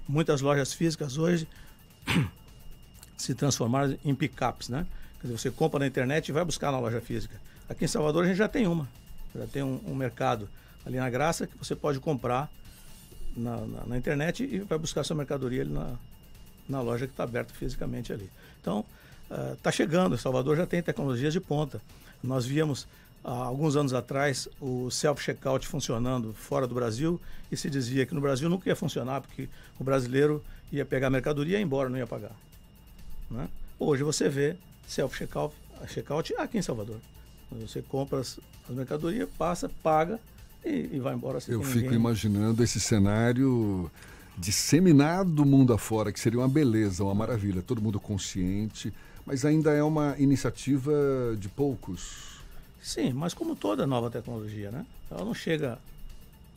Muitas 0.07 0.41
lojas 0.41 0.73
físicas 0.73 1.17
hoje 1.17 1.47
se 3.17 3.35
transformaram 3.35 3.97
em 4.03 4.15
pickups, 4.15 4.69
né? 4.69 4.87
Quer 5.19 5.27
dizer, 5.27 5.39
você 5.39 5.51
compra 5.51 5.79
na 5.79 5.87
internet 5.87 6.29
e 6.29 6.31
vai 6.31 6.43
buscar 6.43 6.71
na 6.71 6.79
loja 6.79 6.99
física. 6.99 7.39
Aqui 7.71 7.85
em 7.85 7.87
Salvador 7.87 8.25
a 8.25 8.27
gente 8.27 8.35
já 8.35 8.49
tem 8.49 8.67
uma. 8.67 8.85
Já 9.33 9.47
tem 9.47 9.63
um, 9.63 9.79
um 9.87 9.95
mercado 9.95 10.49
ali 10.85 10.97
na 10.97 11.09
Graça 11.09 11.47
que 11.47 11.57
você 11.57 11.73
pode 11.73 12.01
comprar 12.01 12.51
na, 13.35 13.61
na, 13.61 13.85
na 13.85 13.97
internet 13.97 14.43
e 14.43 14.59
vai 14.59 14.77
buscar 14.77 15.05
sua 15.05 15.15
mercadoria 15.15 15.61
ali 15.61 15.71
na, 15.71 15.93
na 16.67 16.81
loja 16.81 17.07
que 17.07 17.13
está 17.13 17.23
aberta 17.23 17.53
fisicamente 17.53 18.11
ali. 18.11 18.29
Então, 18.59 18.83
está 19.53 19.69
uh, 19.69 19.73
chegando. 19.73 20.17
Salvador 20.17 20.57
já 20.57 20.65
tem 20.65 20.83
tecnologias 20.83 21.31
de 21.31 21.39
ponta. 21.39 21.81
Nós 22.21 22.45
víamos 22.45 22.89
há 23.23 23.31
alguns 23.31 23.77
anos 23.77 23.93
atrás 23.93 24.49
o 24.59 24.91
self-checkout 24.91 25.65
funcionando 25.65 26.33
fora 26.33 26.67
do 26.67 26.75
Brasil 26.75 27.21
e 27.49 27.55
se 27.55 27.69
dizia 27.69 28.05
que 28.05 28.13
no 28.13 28.19
Brasil 28.19 28.49
nunca 28.49 28.67
ia 28.67 28.75
funcionar 28.75 29.21
porque 29.21 29.47
o 29.79 29.83
brasileiro 29.83 30.43
ia 30.73 30.83
pegar 30.83 31.07
a 31.07 31.09
mercadoria 31.09 31.57
e 31.57 31.61
embora, 31.61 31.87
não 31.87 31.97
ia 31.97 32.07
pagar. 32.07 32.35
Né? 33.29 33.47
Hoje 33.79 34.03
você 34.03 34.27
vê 34.27 34.57
self-checkout 34.85 35.55
checkout 35.87 36.35
aqui 36.35 36.57
em 36.57 36.61
Salvador. 36.61 36.97
Você 37.59 37.81
compra 37.81 38.19
as, 38.19 38.39
as 38.69 38.75
mercadorias, 38.75 39.29
passa, 39.37 39.69
paga 39.83 40.19
e, 40.63 40.89
e 40.93 40.99
vai 40.99 41.13
embora. 41.13 41.39
Eu 41.47 41.63
fico 41.63 41.79
ninguém... 41.79 41.95
imaginando 41.95 42.63
esse 42.63 42.79
cenário 42.79 43.91
disseminado 44.37 45.45
mundo 45.45 45.73
afora, 45.73 46.11
que 46.11 46.19
seria 46.19 46.39
uma 46.39 46.47
beleza, 46.47 47.03
uma 47.03 47.13
maravilha, 47.13 47.61
todo 47.61 47.81
mundo 47.81 47.99
consciente, 47.99 48.93
mas 49.25 49.45
ainda 49.45 49.71
é 49.71 49.83
uma 49.83 50.15
iniciativa 50.17 50.91
de 51.37 51.49
poucos. 51.49 52.39
Sim, 52.81 53.13
mas 53.13 53.33
como 53.33 53.55
toda 53.55 53.85
nova 53.85 54.09
tecnologia, 54.09 54.71
né? 54.71 54.85
Ela 55.09 55.23
não 55.23 55.33
chega 55.33 55.77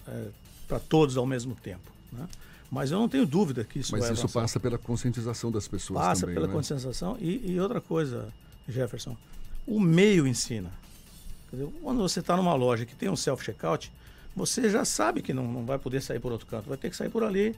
é, 0.06 0.28
para 0.66 0.78
todos 0.78 1.16
ao 1.16 1.26
mesmo 1.26 1.54
tempo, 1.54 1.90
né? 2.12 2.26
Mas 2.70 2.90
eu 2.90 2.98
não 2.98 3.08
tenho 3.08 3.26
dúvida 3.26 3.62
que 3.62 3.78
isso 3.78 3.92
Mas 3.92 4.08
isso 4.10 4.28
passa 4.28 4.58
pela 4.58 4.78
conscientização 4.78 5.52
das 5.52 5.68
pessoas 5.68 6.00
passa 6.00 6.22
também, 6.22 6.34
pela 6.34 6.46
né? 6.46 6.52
conscientização 6.52 7.16
e, 7.20 7.52
e, 7.52 7.60
outra 7.60 7.80
coisa, 7.80 8.32
Jefferson, 8.68 9.16
o 9.66 9.80
meio 9.80 10.26
ensina. 10.26 10.70
Dizer, 11.52 11.68
quando 11.82 11.98
você 11.98 12.20
está 12.20 12.36
numa 12.36 12.54
loja 12.54 12.84
que 12.84 12.94
tem 12.94 13.08
um 13.08 13.16
self-checkout, 13.16 13.92
você 14.34 14.68
já 14.68 14.84
sabe 14.84 15.22
que 15.22 15.32
não, 15.32 15.46
não 15.46 15.64
vai 15.64 15.78
poder 15.78 16.02
sair 16.02 16.18
por 16.18 16.32
outro 16.32 16.46
canto, 16.46 16.68
vai 16.68 16.76
ter 16.76 16.90
que 16.90 16.96
sair 16.96 17.08
por 17.08 17.22
ali, 17.22 17.54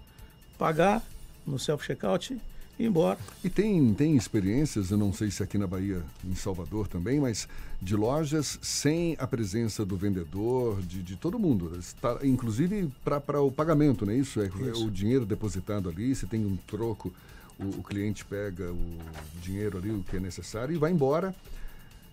pagar 0.59 1.03
no 1.47 1.59
self-checkout 1.59 2.35
e 2.79 2.83
ir 2.83 2.87
embora. 2.87 3.19
E 3.43 3.49
tem, 3.49 3.95
tem 3.95 4.17
experiências, 4.17 4.91
eu 4.91 4.99
não 4.99 5.13
sei 5.13 5.31
se 5.31 5.43
aqui 5.43 5.57
na 5.57 5.67
Bahia, 5.67 6.03
em 6.25 6.35
Salvador 6.35 6.89
também, 6.89 7.19
mas 7.19 7.49
de 7.81 7.97
lojas 7.97 8.59
sem 8.61 9.17
a 9.19 9.27
presença 9.27 9.85
do 9.85 9.97
vendedor, 9.97 10.83
de, 10.83 11.03
de 11.03 11.17
todo 11.17 11.39
mundo, 11.39 11.79
está, 11.79 12.19
inclusive 12.23 12.91
para 13.05 13.41
o 13.41 13.51
pagamento, 13.51 14.05
não 14.05 14.13
é 14.13 14.17
isso? 14.17 14.41
É, 14.41 14.47
é, 14.47 14.73
o 14.77 14.91
dinheiro 14.91 15.25
depositado 15.25 15.89
ali, 15.89 16.15
se 16.15 16.27
tem 16.27 16.45
um 16.45 16.57
troco, 16.67 17.13
o, 17.59 17.65
o, 17.65 17.83
cliente 17.83 18.25
pega 18.25 18.71
o 18.71 18.99
dinheiro 19.41 19.79
ali, 19.79 19.91
o 19.91 20.03
que 20.03 20.17
é 20.17 20.21
necessário, 20.21 20.75
e 20.75 20.79
vai 20.79 20.91
embora. 20.93 21.35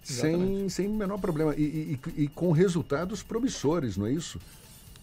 Sem, 0.03 0.67
sem 0.67 0.87
o 0.87 0.93
menor 0.93 1.17
problema. 1.17 1.55
E, 1.55 1.97
e, 2.17 2.23
e 2.23 2.27
com 2.27 2.51
resultados 2.51 3.23
promissores, 3.23 3.95
não 3.95 4.05
é 4.05 4.11
isso? 4.11 4.39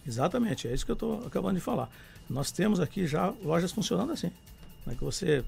Exatamente, 0.07 0.67
é 0.67 0.73
isso 0.73 0.85
que 0.85 0.91
eu 0.91 0.93
estou 0.93 1.25
acabando 1.25 1.55
de 1.55 1.61
falar. 1.61 1.89
Nós 2.29 2.51
temos 2.51 2.79
aqui 2.79 3.07
já 3.07 3.33
lojas 3.43 3.71
funcionando 3.71 4.11
assim. 4.11 4.31
Né, 4.85 4.95
que 4.97 5.03
você 5.03 5.43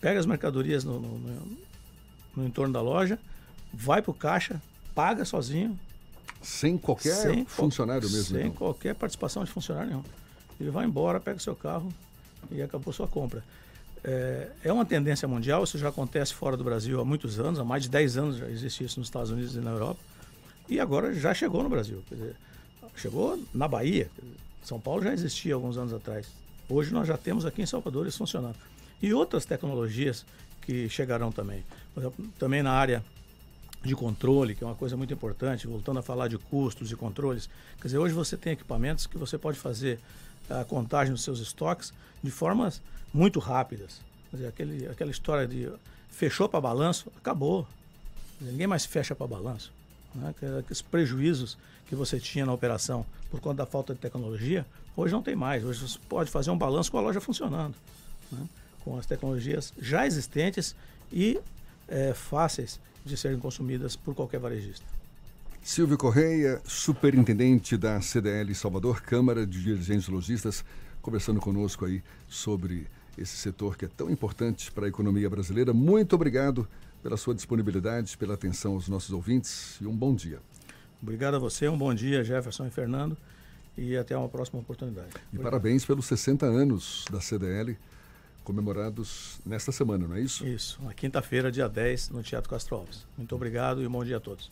pega 0.00 0.18
as 0.18 0.26
mercadorias 0.26 0.84
no, 0.84 1.00
no, 1.00 1.18
no, 1.18 1.58
no 2.36 2.46
entorno 2.46 2.72
da 2.72 2.80
loja, 2.80 3.18
vai 3.72 4.02
para 4.02 4.10
o 4.10 4.14
caixa, 4.14 4.60
paga 4.94 5.24
sozinho. 5.24 5.78
Sem 6.42 6.76
qualquer 6.76 7.14
sem 7.14 7.44
funcionário 7.44 8.08
mesmo? 8.10 8.36
Sem 8.36 8.46
então. 8.46 8.52
qualquer 8.52 8.94
participação 8.94 9.44
de 9.44 9.50
funcionário 9.50 9.90
nenhum. 9.90 10.04
Ele 10.60 10.70
vai 10.70 10.84
embora, 10.84 11.18
pega 11.18 11.38
seu 11.38 11.56
carro 11.56 11.92
e 12.50 12.60
acabou 12.62 12.92
sua 12.92 13.08
compra. 13.08 13.42
É, 14.06 14.48
é, 14.64 14.72
uma 14.72 14.84
tendência 14.84 15.26
mundial, 15.26 15.64
isso 15.64 15.78
já 15.78 15.88
acontece 15.88 16.34
fora 16.34 16.58
do 16.58 16.62
Brasil 16.62 17.00
há 17.00 17.04
muitos 17.04 17.40
anos, 17.40 17.58
há 17.58 17.64
mais 17.64 17.84
de 17.84 17.88
10 17.88 18.18
anos 18.18 18.36
já 18.36 18.48
existe 18.50 18.84
isso 18.84 19.00
nos 19.00 19.08
Estados 19.08 19.30
Unidos 19.30 19.54
e 19.56 19.60
na 19.60 19.70
Europa. 19.70 19.98
E 20.68 20.78
agora 20.78 21.14
já 21.14 21.32
chegou 21.32 21.62
no 21.62 21.70
Brasil. 21.70 22.02
Dizer, 22.10 22.36
chegou 22.96 23.42
na 23.54 23.66
Bahia. 23.66 24.10
São 24.62 24.78
Paulo 24.78 25.02
já 25.02 25.12
existia 25.12 25.54
alguns 25.54 25.78
anos 25.78 25.92
atrás. 25.92 26.26
Hoje 26.68 26.92
nós 26.92 27.08
já 27.08 27.16
temos 27.16 27.46
aqui 27.46 27.62
em 27.62 27.66
Salvador 27.66 28.06
isso 28.06 28.18
funcionando. 28.18 28.56
E 29.02 29.12
outras 29.12 29.44
tecnologias 29.44 30.24
que 30.62 30.88
chegarão 30.88 31.32
também. 31.32 31.64
Também 32.38 32.62
na 32.62 32.72
área 32.72 33.02
de 33.82 33.94
controle, 33.94 34.54
que 34.54 34.64
é 34.64 34.66
uma 34.66 34.74
coisa 34.74 34.96
muito 34.96 35.12
importante, 35.12 35.66
voltando 35.66 35.98
a 35.98 36.02
falar 36.02 36.28
de 36.28 36.38
custos 36.38 36.90
e 36.90 36.96
controles. 36.96 37.48
Quer 37.80 37.88
dizer, 37.88 37.98
hoje 37.98 38.14
você 38.14 38.36
tem 38.36 38.54
equipamentos 38.54 39.06
que 39.06 39.18
você 39.18 39.36
pode 39.36 39.58
fazer 39.58 39.98
a 40.48 40.64
contagem 40.64 41.12
dos 41.12 41.22
seus 41.22 41.40
estoques 41.40 41.92
de 42.22 42.30
formas 42.30 42.80
muito 43.12 43.38
rápidas. 43.38 44.00
Quer 44.30 44.36
dizer, 44.36 44.48
aquele, 44.48 44.88
aquela 44.88 45.10
história 45.10 45.46
de 45.46 45.70
fechou 46.08 46.48
para 46.48 46.60
balanço, 46.60 47.10
acabou. 47.16 47.66
Dizer, 48.38 48.52
ninguém 48.52 48.66
mais 48.66 48.84
fecha 48.84 49.14
para 49.14 49.26
balanço. 49.26 49.72
Né? 50.14 50.28
Aqueles 50.60 50.82
prejuízos 50.82 51.56
que 51.88 51.94
você 51.94 52.18
tinha 52.18 52.46
na 52.46 52.52
operação 52.52 53.04
por 53.30 53.40
conta 53.40 53.56
da 53.56 53.66
falta 53.66 53.94
de 53.94 54.00
tecnologia, 54.00 54.66
hoje 54.96 55.12
não 55.12 55.22
tem 55.22 55.36
mais. 55.36 55.64
Hoje 55.64 55.80
você 55.80 55.98
pode 56.08 56.30
fazer 56.30 56.50
um 56.50 56.58
balanço 56.58 56.90
com 56.90 56.98
a 56.98 57.00
loja 57.00 57.20
funcionando, 57.20 57.74
né? 58.30 58.48
com 58.84 58.98
as 58.98 59.06
tecnologias 59.06 59.72
já 59.80 60.06
existentes 60.06 60.74
e 61.12 61.40
é, 61.88 62.14
fáceis 62.14 62.80
de 63.04 63.16
serem 63.16 63.38
consumidas 63.38 63.96
por 63.96 64.14
qualquer 64.14 64.40
varejista. 64.40 64.84
Silvio 65.64 65.96
Correia, 65.96 66.60
superintendente 66.66 67.74
da 67.74 67.98
CDL 67.98 68.54
Salvador, 68.54 69.00
Câmara 69.00 69.46
de 69.46 69.62
Dirigentes 69.62 70.08
Logistas, 70.08 70.62
conversando 71.00 71.40
conosco 71.40 71.86
aí 71.86 72.02
sobre 72.28 72.86
esse 73.16 73.34
setor 73.38 73.74
que 73.74 73.86
é 73.86 73.88
tão 73.88 74.10
importante 74.10 74.70
para 74.70 74.84
a 74.84 74.88
economia 74.90 75.28
brasileira. 75.30 75.72
Muito 75.72 76.14
obrigado 76.16 76.68
pela 77.02 77.16
sua 77.16 77.34
disponibilidade, 77.34 78.14
pela 78.18 78.34
atenção 78.34 78.74
aos 78.74 78.88
nossos 78.88 79.10
ouvintes 79.10 79.78
e 79.80 79.86
um 79.86 79.96
bom 79.96 80.14
dia. 80.14 80.38
Obrigado 81.02 81.36
a 81.36 81.38
você, 81.38 81.66
um 81.66 81.78
bom 81.78 81.94
dia, 81.94 82.22
Jefferson 82.22 82.66
e 82.66 82.70
Fernando, 82.70 83.16
e 83.74 83.96
até 83.96 84.14
uma 84.14 84.28
próxima 84.28 84.60
oportunidade. 84.60 85.14
E 85.32 85.38
parabéns 85.38 85.82
pelos 85.86 86.04
60 86.04 86.44
anos 86.44 87.06
da 87.10 87.22
CDL, 87.22 87.74
comemorados 88.44 89.40
nesta 89.46 89.72
semana, 89.72 90.06
não 90.06 90.14
é 90.14 90.20
isso? 90.20 90.46
Isso, 90.46 90.78
na 90.82 90.92
quinta-feira, 90.92 91.50
dia 91.50 91.70
10, 91.70 92.10
no 92.10 92.22
Teatro 92.22 92.50
Castro 92.50 92.76
Alves. 92.76 93.06
Muito 93.16 93.34
obrigado 93.34 93.82
e 93.82 93.86
um 93.86 93.90
bom 93.90 94.04
dia 94.04 94.18
a 94.18 94.20
todos. 94.20 94.50